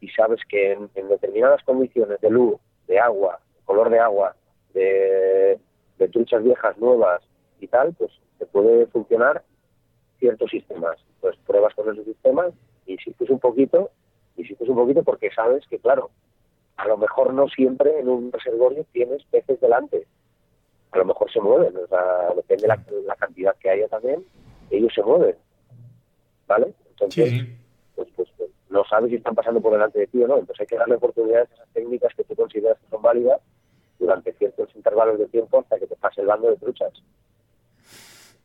[0.00, 2.56] y sabes que en, determinadas condiciones de luz,
[2.88, 4.34] de agua, color de agua,
[4.74, 5.58] de,
[5.98, 7.22] de truchas viejas, nuevas
[7.60, 9.44] y tal, pues te puede funcionar
[10.22, 10.96] ciertos sistemas.
[11.20, 12.52] Pues pruebas con esos sistemas,
[12.86, 13.90] insistes un poquito,
[14.36, 16.10] insistes un poquito porque sabes que, claro,
[16.76, 20.06] a lo mejor no siempre en un reservorio tienes peces delante.
[20.92, 24.24] A lo mejor se mueven, o sea, depende de la, la cantidad que haya también,
[24.70, 25.36] ellos se mueven.
[26.46, 26.72] ¿Vale?
[26.90, 27.44] Entonces,
[27.96, 30.38] pues, pues, pues, no sabes si están pasando por delante de ti o no.
[30.38, 33.40] Entonces hay que darle oportunidades a esas técnicas que tú consideras que son válidas
[33.98, 36.92] durante ciertos intervalos de tiempo hasta que te pase el bando de truchas.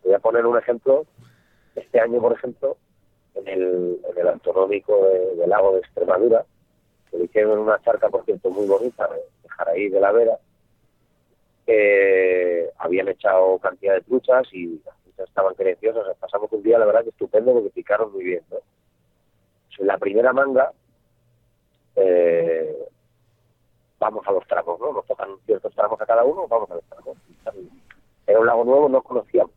[0.03, 1.05] Voy a poner un ejemplo.
[1.77, 2.77] Este año, por ejemplo,
[3.35, 5.07] en el, en autonómico
[5.37, 6.43] del lago de Extremadura,
[7.09, 10.37] que lo hicieron en una charca, por cierto, muy bonita, de Jaraí de la Vera,
[12.79, 14.81] habían echado cantidad de truchas y
[15.17, 16.17] estaban creciosas.
[16.17, 18.43] Pasamos un día, la verdad, que estupendo porque picaron muy bien.
[18.49, 18.57] ¿no?
[19.79, 20.71] En la primera manga,
[21.95, 22.75] eh,
[23.99, 24.93] vamos a los tramos, ¿no?
[24.93, 27.17] Nos tocan ciertos tramos a cada uno, vamos a los tramos.
[28.25, 29.51] Era un lago nuevo, no conocíamos.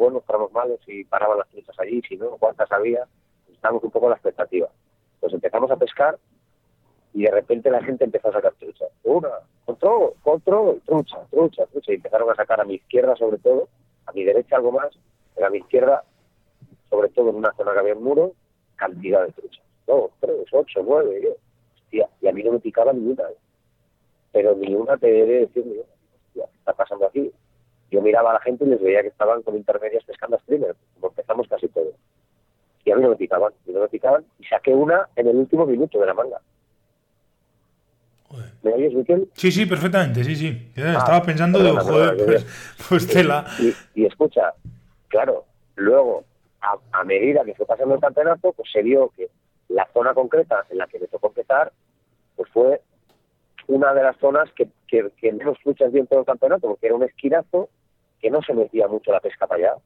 [0.00, 3.06] Buenos, tramos malos, si paraban las truchas allí, si no, cuántas había.
[3.44, 4.66] Pues estábamos un poco en la expectativa.
[5.20, 6.18] Pues empezamos a pescar
[7.12, 8.86] y de repente la gente empezó a sacar trucha.
[9.04, 9.28] Una,
[9.66, 11.92] control, control, trucha, trucha, trucha.
[11.92, 13.68] Y empezaron a sacar a mi izquierda sobre todo
[14.06, 14.88] a mi derecha algo más,
[15.34, 16.02] pero a mi izquierda,
[16.88, 18.32] sobre todo en una zona que había un muro,
[18.76, 19.66] cantidad de truchas.
[19.86, 21.32] Dos, tres, ocho, nueve, yo.
[21.74, 23.24] Hostia, y a mí no me picaba ninguna.
[23.24, 23.36] ¿eh?
[24.32, 27.30] Pero ni una te debe decir, hostia, ¿qué está pasando aquí?
[27.90, 31.08] Yo miraba a la gente y les veía que estaban con intermedias pescando streamer, como
[31.08, 31.94] empezamos casi todos.
[32.84, 35.36] Y a mí no me picaban, y no me picaban, y saqué una en el
[35.36, 36.40] último minuto de la manga.
[38.62, 39.28] ¿Me oyes, Miquel?
[39.34, 40.72] Sí, sí, perfectamente, sí, sí.
[40.76, 43.44] Ah, estaba pensando de, joder, pues, pues tela.
[43.94, 44.54] Y, escucha,
[45.08, 46.24] claro, luego,
[46.60, 49.28] a, medida que fue pasando el campeonato, pues se vio que
[49.68, 51.72] la zona concreta en la que me tocó empezar,
[52.36, 52.80] pues fue
[53.66, 56.94] una de las zonas que, que, que menos escuchas bien todo el campeonato, porque era
[56.94, 57.68] un esquinazo
[58.20, 59.82] que no se metía mucho la pesca para allá.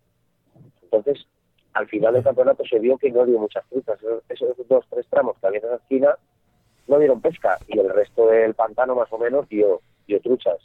[0.82, 1.26] Entonces,
[1.72, 3.98] al final del campeonato se vio que no dio muchas frutas.
[4.28, 6.16] Esos, dos, tres tramos que había en la esquina
[6.86, 10.58] no dieron pesca y el resto del pantano más o menos dio, dio truchas.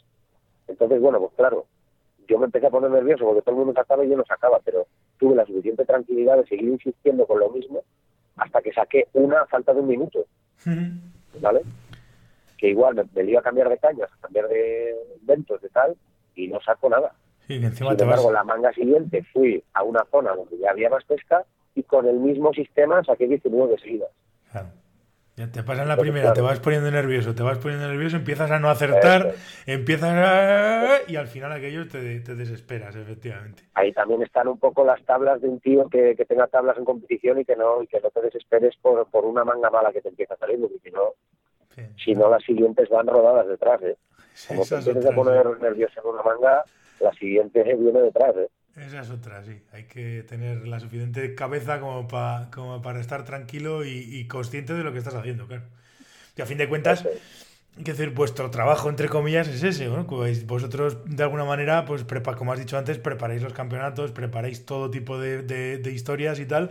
[0.68, 1.66] Entonces, bueno, pues claro,
[2.28, 4.60] yo me empecé a poner nervioso porque todo el mundo sacaba y yo no sacaba,
[4.64, 4.86] pero
[5.18, 7.82] tuve la suficiente tranquilidad de seguir insistiendo con lo mismo
[8.36, 10.24] hasta que saqué una a falta de un minuto.
[11.40, 11.62] ¿Vale?
[12.56, 15.96] Que igual me, iba a cambiar de cañas, a cambiar de ventos, de tal,
[16.34, 17.14] y no saco nada.
[17.58, 21.44] Sin embargo, la manga siguiente fui a una zona donde ya había más pesca
[21.74, 24.10] y con el mismo sistema saqué 19 seguidas.
[24.52, 24.70] Claro
[25.48, 28.58] te pasa en la primera, te vas poniendo nervioso, te vas poniendo nervioso, empiezas a
[28.58, 29.34] no acertar,
[29.66, 30.98] empiezas a...
[31.08, 33.62] y al final aquello te, desesperas, efectivamente.
[33.74, 37.40] Ahí también están un poco las tablas de un tío que, tenga tablas en competición
[37.40, 40.08] y que no y que no te desesperes por, por una manga mala que te
[40.08, 41.14] empieza a salir, porque si no,
[42.04, 43.82] si no las siguientes van rodadas detrás.
[43.82, 43.96] ¿eh?
[44.48, 46.64] Como te tienes que poner nervioso en una manga,
[47.00, 48.34] la siguiente viene detrás.
[48.36, 48.48] ¿eh?
[48.76, 49.62] Esa es otra, sí.
[49.72, 54.84] Hay que tener la suficiente cabeza como, para como para estar tranquilo y, consciente de
[54.84, 55.64] lo que estás haciendo, claro.
[56.36, 57.04] Y a fin de cuentas,
[57.76, 60.06] hay que decir, vuestro trabajo, entre comillas, es ese, ¿no?
[60.06, 62.04] Pues vosotros, de alguna manera, pues,
[62.36, 66.70] como has dicho antes, preparáis los campeonatos, preparáis todo tipo de, historias y tal,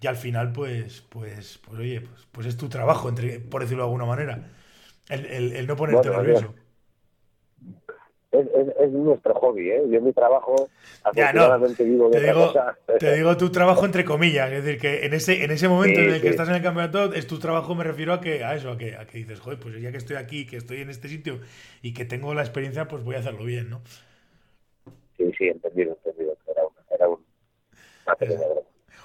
[0.00, 3.82] y al final, pues, pues, pues oye, pues, pues es tu trabajo, entre, por decirlo
[3.82, 4.50] de alguna manera,
[5.08, 6.54] el, no ponerte nervioso.
[8.32, 9.82] Es, nuestro hobby, ¿eh?
[9.90, 10.68] Yo mi trabajo,
[11.34, 11.70] no.
[11.70, 12.10] te, digo,
[12.98, 16.10] te digo tu trabajo entre comillas, es decir, que en ese, en ese momento en
[16.10, 18.70] el que estás en el campeonato, es tu trabajo, me refiero a que a eso,
[18.70, 21.08] a que, a que dices, joder, pues ya que estoy aquí, que estoy en este
[21.08, 21.40] sitio
[21.82, 23.80] y que tengo la experiencia, pues voy a hacerlo bien, ¿no?
[25.16, 26.36] Sí, sí, entendido, entendido.
[26.46, 27.18] Era, un, era un,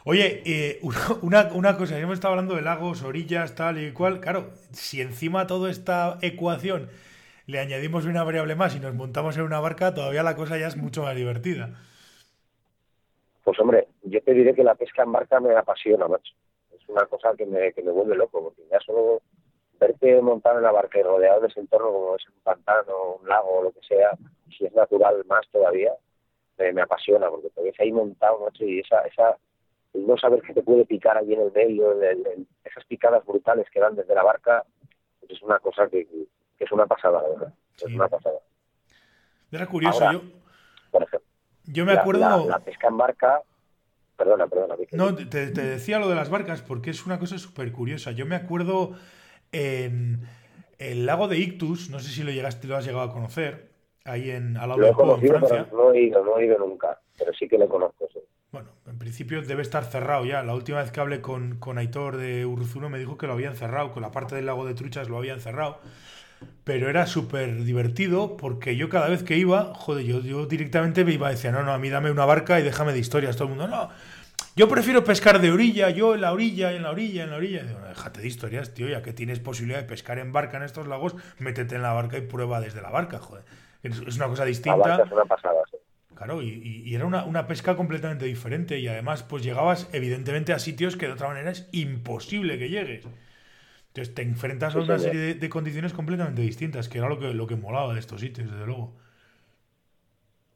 [0.03, 0.79] Oye, eh,
[1.23, 4.19] una, una cosa, hemos estado hablando de lagos, orillas, tal y cual.
[4.19, 6.89] Claro, si encima toda esta ecuación
[7.47, 10.67] le añadimos una variable más y nos montamos en una barca, todavía la cosa ya
[10.67, 11.69] es mucho más divertida.
[13.43, 16.33] Pues hombre, yo te diré que la pesca en barca me apasiona, macho.
[16.71, 19.21] Es una cosa que me, que me vuelve loco, porque ya solo
[19.79, 23.27] verte montado en la barca y rodeado de ese entorno como es un pantano, un
[23.27, 24.17] lago lo que sea,
[24.57, 25.91] si es natural más todavía,
[26.57, 29.37] me, apasiona, porque te ves ahí montado, macho, y esa, esa,
[29.93, 32.01] no saber que te puede picar ahí en el medio,
[32.63, 34.63] esas picadas brutales que dan desde la barca,
[35.19, 36.07] pues es una cosa que,
[36.59, 37.53] es una pasada, la verdad.
[37.77, 38.39] Es una pasada.
[39.51, 40.21] Era curioso, yo.
[40.91, 41.27] Por ejemplo.
[41.65, 42.47] Yo me acuerdo.
[42.47, 43.41] La, pesca en barca.
[44.17, 44.75] Perdona, perdona.
[44.91, 48.11] No, te, decía lo de las barcas porque es una cosa súper curiosa.
[48.11, 48.95] Yo me acuerdo
[49.51, 50.21] en
[50.77, 53.71] el lago de Ictus, no sé si lo llegaste, lo has llegado a conocer,
[54.05, 55.67] ahí en, al lado de Francia.
[55.71, 58.07] no he ido, no he ido nunca, pero sí que lo conozco.
[58.51, 60.43] Bueno, en principio debe estar cerrado ya.
[60.43, 63.55] La última vez que hablé con, con Aitor de Urzuno me dijo que lo habían
[63.55, 65.79] cerrado, con la parte del lago de truchas lo habían cerrado
[66.63, 71.13] pero era súper divertido porque yo cada vez que iba, joder, yo, yo directamente me
[71.13, 73.35] iba a decir, no, no, a mí dame una barca y déjame de historias.
[73.35, 73.89] Todo el mundo, no,
[74.55, 77.63] yo prefiero pescar de orilla, yo en la orilla, en la orilla, en la orilla.
[77.63, 80.87] Digo, déjate de historias, tío, ya que tienes posibilidad de pescar en barca en estos
[80.87, 83.43] lagos, métete en la barca y prueba desde la barca, joder.
[83.83, 85.03] Es una cosa distinta.
[85.03, 85.61] es una pasada,
[86.15, 90.59] Claro, y, y era una, una, pesca completamente diferente y además pues llegabas evidentemente a
[90.59, 93.05] sitios que de otra manera es imposible que llegues.
[93.95, 97.47] Entonces te enfrentas a una serie de, condiciones completamente distintas, que era lo que, lo
[97.47, 98.91] que molaba de estos sitios, desde luego.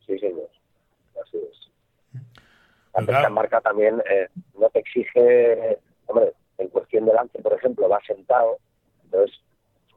[0.06, 0.50] Sí, señor.
[1.24, 1.72] Así es.
[2.94, 4.28] La pesca marca también eh,
[4.60, 8.58] no te exige, hombre, en cuestión de lance, por ejemplo, vas sentado,
[9.06, 9.40] entonces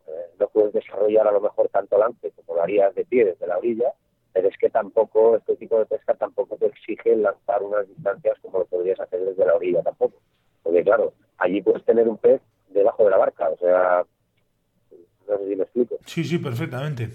[0.07, 3.49] eh, no puedes desarrollar a lo mejor tanto lance como lo harías de pie desde
[3.49, 3.93] la orilla,
[4.33, 8.61] pero es que tampoco, este tipo de pesca tampoco te exige lanzar unas distancias como
[8.61, 10.15] lo podrías hacer desde la orilla tampoco.
[10.63, 12.41] Porque claro, allí puedes tener un pez
[12.73, 13.49] debajo de la barca.
[13.49, 14.05] O sea,
[15.29, 15.99] no sé si me explico.
[16.07, 17.11] Sí, sí, perfectamente.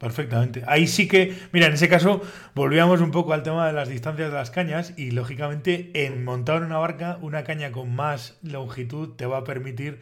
[0.00, 0.62] Perfectamente.
[0.66, 2.22] Ahí sí que, mira, en ese caso
[2.54, 6.62] volvíamos un poco al tema de las distancias de las cañas y lógicamente en montar
[6.62, 10.00] una barca una caña con más longitud te va a permitir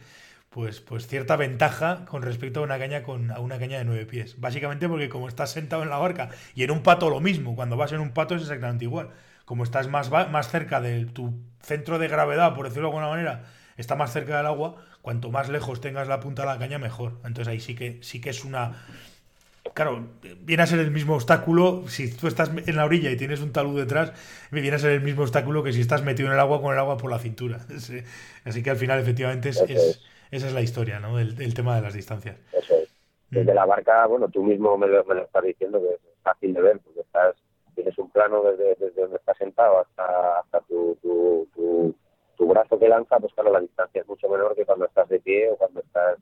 [0.49, 4.05] pues, pues cierta ventaja con respecto a una caña con a una caña de nueve
[4.05, 4.39] pies.
[4.39, 7.75] Básicamente porque como estás sentado en la barca y en un pato lo mismo, cuando
[7.75, 9.09] vas en un pato es exactamente igual.
[9.43, 13.43] Como estás más, más cerca de tu centro de gravedad, por decirlo de alguna manera,
[13.81, 17.13] está más cerca del agua, cuanto más lejos tengas la punta de la caña, mejor.
[17.23, 18.85] Entonces ahí sí que, sí que es una...
[19.73, 20.07] Claro,
[20.41, 23.53] viene a ser el mismo obstáculo si tú estás en la orilla y tienes un
[23.53, 24.13] talud detrás,
[24.51, 26.79] viene a ser el mismo obstáculo que si estás metido en el agua con el
[26.79, 27.59] agua por la cintura.
[28.45, 29.61] Así que al final, efectivamente, es,
[30.31, 31.19] esa es la historia, ¿no?
[31.19, 32.37] El, tema de las distancias.
[32.51, 32.89] Eso es.
[33.29, 33.55] Desde mm.
[33.55, 37.01] la barca, bueno, tú mismo me lo, estás diciendo que es fácil de ver, porque
[37.01, 37.35] estás
[37.75, 41.95] tienes un plano desde, desde donde estás sentado hasta, hasta tu, tu tu
[42.47, 45.49] brazo que lanza, pues claro, la distancia es mucho menor que cuando estás de pie
[45.51, 46.17] o cuando estás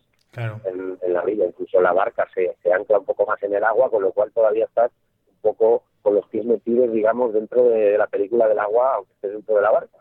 [0.65, 1.45] en, la orilla.
[1.45, 4.65] Incluso la barca se, ancla un poco más en el agua, con lo cual todavía
[4.65, 4.91] estás
[5.28, 9.32] un poco con los pies metidos, digamos, dentro de la película del agua, aunque estés
[9.34, 9.97] dentro de la barca.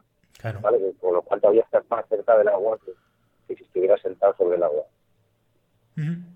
[1.01, 4.63] Con lo cual todavía estás más cerca del agua que, si estuvieras sentado sobre el
[4.63, 4.85] agua.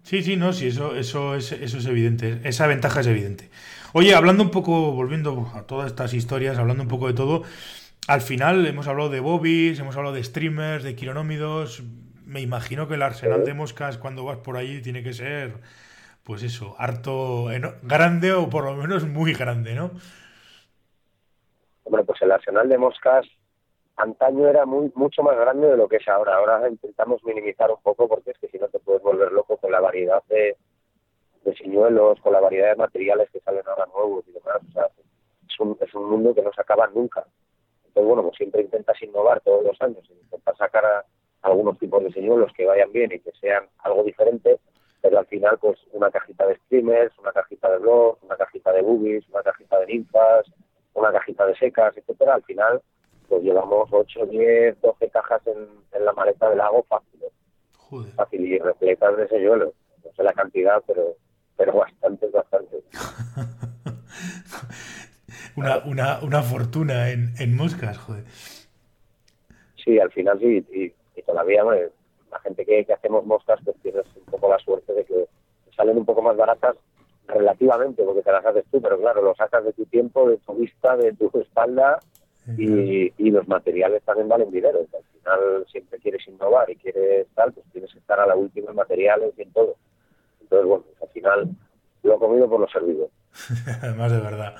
[0.04, 3.50] Sí, sí, no, sí, eso, eso, es, eso es evidente, esa ventaja es evidente.
[3.92, 7.42] Oye, hablando un poco, volviendo a todas estas historias, hablando un poco de todo,
[8.08, 11.82] al final hemos hablado de bobbies, hemos hablado de streamers, de quironómidos.
[12.24, 15.54] Me imagino que el arsenal de moscas cuando vas por ahí tiene que ser,
[16.22, 17.46] pues eso, harto
[17.82, 19.90] grande o por lo menos muy grande, ¿no?
[21.84, 23.26] Hombre, pues el arsenal de moscas
[23.96, 26.36] antaño era muy mucho más grande de lo que es ahora.
[26.36, 29.70] Ahora intentamos minimizar un poco porque es que si no te puedes volver loco con
[29.70, 30.56] la variedad de,
[31.44, 34.60] de señuelos, con la variedad de materiales que salen ahora nuevos y demás.
[34.68, 34.88] O sea,
[35.48, 37.24] es un, es un mundo que no se acaba nunca.
[37.90, 41.04] Entonces, bueno, pues siempre intentas innovar todos los años, intentar sacar a
[41.42, 44.60] algunos tipos de señuelos que vayan bien y que sean algo diferente,
[45.02, 48.82] pero al final, pues una cajita de streamers, una cajita de blogs, una cajita de
[48.82, 50.46] boobies, una cajita de ninfas,
[50.94, 52.80] una cajita de secas, etcétera, al final,
[53.28, 57.20] pues llevamos 8, 10, 12 cajas en, la maleta del lago fácil.
[58.14, 59.74] Fácil y repletas de señuelos.
[60.04, 61.16] No sé la cantidad, pero,
[61.56, 62.84] pero bastante, bastante.
[65.56, 68.24] una, una, una fortuna en, en moscas, joder.
[69.84, 74.48] Sí, al final sí, y, todavía la gente que, hacemos moscas pues tienes un poco
[74.48, 75.26] la suerte de que
[75.76, 76.76] salen un poco más baratas
[77.28, 80.54] relativamente, porque te las haces tú, pero claro, lo sacas de tu tiempo, de tu
[80.54, 82.00] vista, de tu espalda
[82.56, 84.80] y, y los materiales también valen dinero.
[84.80, 88.70] Al final siempre quieres innovar y quieres tal, pues tienes que estar a la última
[88.70, 89.76] en materiales y en todo.
[90.40, 91.48] Entonces, bueno, al final
[92.02, 93.10] lo he comido por los servidos.
[93.82, 94.56] Además de verdad.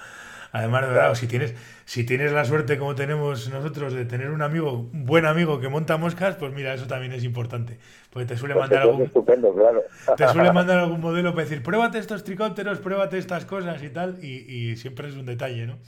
[0.52, 4.42] Además, de verdad, si tienes, si tienes la suerte como tenemos nosotros de tener un
[4.42, 7.78] amigo, un buen amigo que monta moscas, pues mira, eso también es importante.
[8.10, 9.06] Porque te suele pues mandar algún.
[9.08, 9.84] claro.
[10.16, 14.22] Te suele mandar algún modelo para decir, pruébate estos tricópteros, pruébate estas cosas y tal,
[14.24, 15.78] y, siempre es un detalle, ¿no?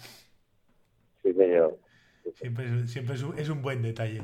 [1.23, 1.79] Sí, señor.
[2.35, 4.23] Siempre, siempre es, un, es un buen detalle.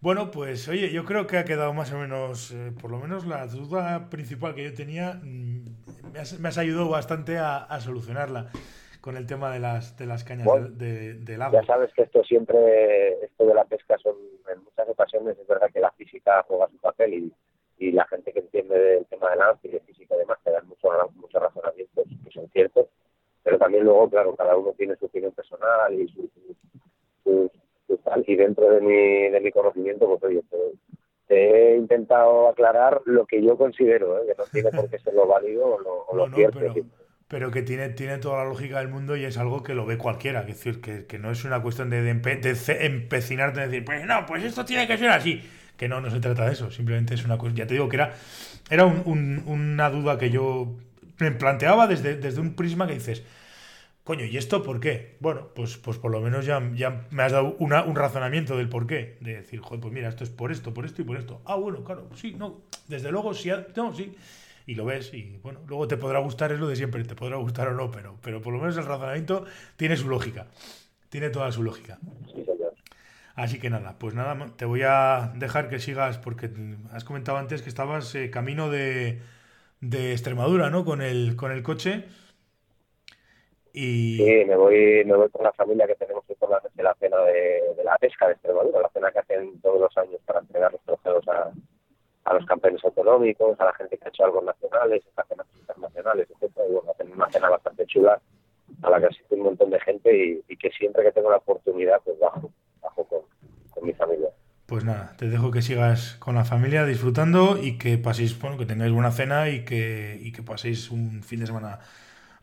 [0.00, 3.26] Bueno, pues oye, yo creo que ha quedado más o menos, eh, por lo menos
[3.26, 5.64] la duda principal que yo tenía, mm,
[6.12, 8.50] me has, me has ayudado bastante a, a, solucionarla
[9.06, 11.60] con el tema de las, de las cañas de, del agua.
[11.60, 14.16] Ya sabes que esto siempre, esto de la pesca son,
[14.52, 17.32] en muchas ocasiones es verdad que la física juega su papel y,
[17.78, 20.50] y la gente que entiende del tema del lance y de física y demás te
[20.50, 22.88] dan muchos mucho razonamientos que son ciertos,
[23.44, 26.28] pero también luego, claro, cada uno tiene su opinión personal y su,
[27.22, 30.42] su, tal, y dentro de mi, de mi conocimiento, pues oye,
[31.28, 34.26] te, he intentado aclarar lo que yo considero, ¿eh?
[34.26, 36.74] que no tiene por qué ser lo válido o lo, o lo cierto pero
[37.28, 40.40] que tiene, tiene toda la lógica del mundo y es algo que lo ve cualquiera.
[40.40, 44.24] Es decir, que, que no es una cuestión de, de, empecinarte en decir, pues no,
[44.26, 45.42] pues esto tiene que ser así.
[45.76, 46.70] Que no, no se trata de eso.
[46.70, 47.56] Simplemente es una cuestión.
[47.56, 48.14] Ya te digo que era,
[48.70, 50.76] era un, una duda que yo
[51.18, 53.24] me planteaba desde, desde un prisma que dices,
[54.04, 55.16] coño, ¿y esto por qué?
[55.18, 58.68] Bueno, pues, pues por lo menos ya, ya me has dado una, un razonamiento del
[58.68, 59.18] por qué.
[59.20, 61.42] De decir, joder, pues mira, esto es por esto, por esto y por esto.
[61.44, 62.62] Ah, bueno, claro, sí, no.
[62.86, 64.14] Desde luego, sí, no, sí
[64.66, 67.36] y lo ves y bueno, luego te podrá gustar, es lo de siempre, te podrá
[67.36, 69.44] gustar o no, pero, pero por lo menos el razonamiento
[69.76, 70.48] tiene su lógica,
[71.08, 71.98] tiene toda su lógica.
[73.36, 76.50] Así que nada, pues nada, te voy a dejar que sigas porque
[76.90, 79.20] has comentado antes que estabas eh, camino de,
[79.80, 80.84] de, Extremadura, ¿no?
[80.84, 82.04] Con el, con el coche.
[83.74, 84.16] Y...
[84.16, 87.18] Sí, me voy, me voy con la familia que tenemos por la, de la cena
[87.24, 90.72] de, de, la pesca de Extremadura, la cena que hacen todos los años para entregar
[90.72, 91.52] los trofeos a,
[92.26, 96.52] a los campeones autonómicos, a la gente que ha hecho algo nacionales, campeonatos internacionales, etc.
[96.68, 98.20] Y bueno, hacen una cena bastante chula
[98.82, 102.00] a la que asiste un montón de gente y, que siempre que tengo la oportunidad,
[102.04, 102.50] pues bajo,
[102.82, 104.28] bajo con, mi familia.
[104.66, 108.66] Pues nada, te dejo que sigas con la familia disfrutando y que paséis, bueno, que
[108.66, 111.78] tengáis buena cena y que, y que paséis un fin de semana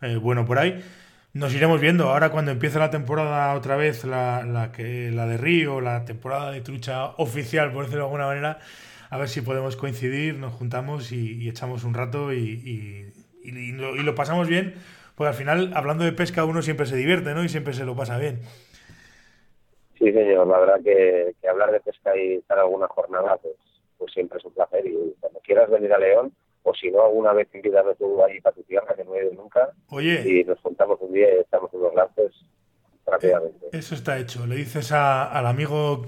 [0.02, 0.82] eh, bueno por ahí.
[1.34, 5.38] Nos iremos viendo ahora cuando empiece la temporada otra vez, la, la, que, la de
[5.38, 8.60] Río, la temporada de trucha oficial, por decirlo de alguna manera
[9.14, 14.74] a ver si podemos coincidir, nos juntamos y, echamos un rato y, lo, pasamos bien,
[15.16, 17.44] porque al final, hablando de pesca, uno siempre se divierte, ¿no?
[17.44, 18.40] Y siempre se lo pasa bien.
[20.00, 23.54] Sí, señor, la verdad que, hablar de pesca y estar alguna jornada, pues,
[24.00, 24.84] pues siempre es un placer.
[24.88, 26.34] Y cuando quieras venir a León,
[26.64, 29.34] o si no, alguna vez invítame tú ahí para tu tierra, que no he ido
[29.36, 30.24] nunca, Oye.
[30.26, 32.32] y nos juntamos un día y estamos unos lances
[33.14, 33.68] rápidamente.
[33.72, 34.46] Eso está hecho.
[34.46, 36.06] Le dices al amigo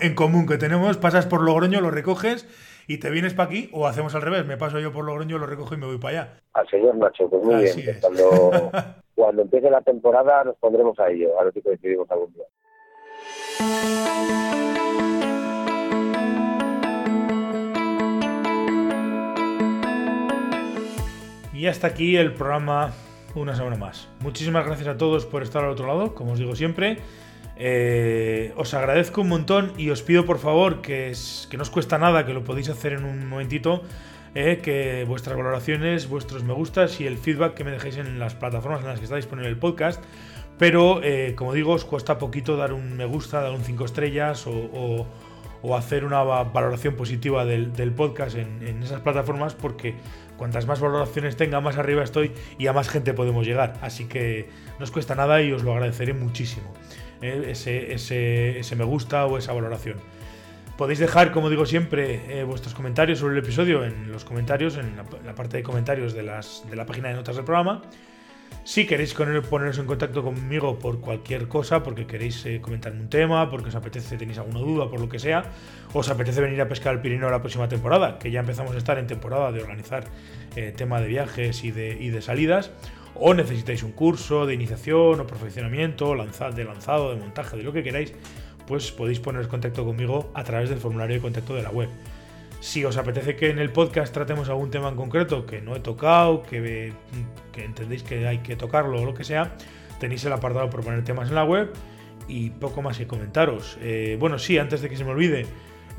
[0.00, 2.46] en común que tenemos, pasas por Logroño, lo recoges
[2.86, 5.46] y te vienes para aquí, o hacemos al revés, me paso yo por Logroño, lo
[5.46, 6.40] recojo y me voy para allá.
[6.54, 7.98] Al señor Nacho, pues muy bien.
[8.00, 8.70] Cuando,
[9.14, 12.44] cuando empiece la temporada nos pondremos a ello, a ver si coincidimos algún día.
[21.52, 22.92] Y hasta aquí el programa
[23.40, 24.08] una semana más.
[24.20, 26.98] Muchísimas gracias a todos por estar al otro lado, como os digo siempre.
[27.56, 31.12] Eh, os agradezco un montón y os pido por favor que,
[31.50, 33.82] que no os cuesta nada, que lo podéis hacer en un momentito,
[34.34, 38.34] eh, que vuestras valoraciones, vuestros me gustas y el feedback que me dejéis en las
[38.34, 40.02] plataformas en las que está disponible el podcast.
[40.58, 44.46] Pero, eh, como digo, os cuesta poquito dar un me gusta, dar un 5 estrellas
[44.46, 45.06] o,
[45.76, 49.96] hacer una valoración positiva del, podcast en, esas plataformas porque
[50.38, 53.74] Cuantas más valoraciones tenga, más arriba estoy y a más gente podemos llegar.
[53.82, 56.72] Así que no os cuesta nada y os lo agradeceré muchísimo.
[57.20, 59.98] Eh, ese, ese, me gusta o esa valoración.
[60.76, 64.94] Podéis dejar, como digo siempre, eh, vuestros comentarios sobre el episodio en los comentarios, en
[64.96, 67.82] la, parte de comentarios de, las, de la página de notas del programa.
[68.68, 73.48] Si queréis poneros en contacto conmigo por cualquier cosa, porque queréis eh, comentarme un tema,
[73.48, 75.52] porque os apetece, tenéis alguna duda, por lo que sea,
[75.94, 78.98] os apetece venir a pescar el Pirineo la próxima temporada, que ya empezamos a estar
[78.98, 80.04] en temporada de organizar
[80.54, 82.70] eh, tema de viajes y de, y de, salidas,
[83.14, 87.82] o necesitáis un curso de iniciación o perfeccionamiento, de lanzado, de montaje, de lo que
[87.82, 88.12] queráis,
[88.66, 91.88] pues podéis poneros en contacto conmigo a través del formulario de contacto de la web.
[92.60, 95.80] Si os apetece que en el podcast tratemos algún tema en concreto que no he
[95.80, 96.92] tocado, que,
[97.56, 99.56] entendéis que hay que tocarlo o lo que sea,
[100.00, 101.72] tenéis el apartado por poner temas en la web
[102.26, 103.78] y poco más que comentaros.
[103.80, 105.46] Eh, bueno, sí, antes de que se me olvide,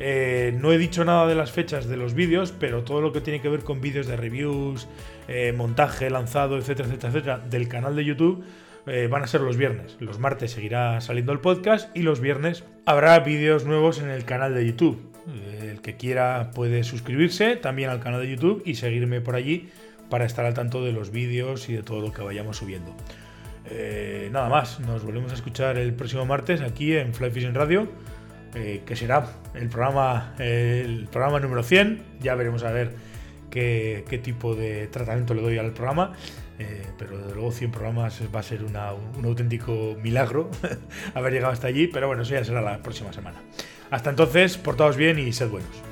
[0.02, 3.20] Eh, no he dicho nada de las fechas de los vídeos, pero todo lo que
[3.20, 4.88] tiene que ver con vídeos de reviews,
[5.28, 8.46] eh, montaje, lanzado, etcétera, etcétera, etcétera, del canal de YouTube
[8.90, 9.98] eh, van a ser los viernes.
[10.00, 14.54] Los martes seguirá saliendo el podcast y los viernes habrá vídeos nuevos en el canal
[14.54, 15.06] de YouTube.
[15.62, 19.70] El que quiera puede suscribirse también al canal de YouTube y seguirme por allí
[20.10, 22.96] para estar al tanto de los vídeos y de todo lo que vayamos subiendo.
[24.32, 27.88] nada más, nos volvemos a escuchar el próximo martes aquí en Fly Fishing Radio
[28.56, 32.02] eh, que será el programa, el programa número 100.
[32.20, 32.96] Ya veremos a ver
[33.52, 36.14] qué, tipo de tratamiento le doy al programa.
[36.60, 38.76] Eh, pero desde luego 100 programas va a ser un
[39.26, 40.52] auténtico milagro
[41.14, 41.88] haber llegado hasta allí.
[41.88, 43.38] Pero bueno, eso ya será la próxima semana.
[43.90, 45.89] Hasta entonces, portaos bien y sed buenos.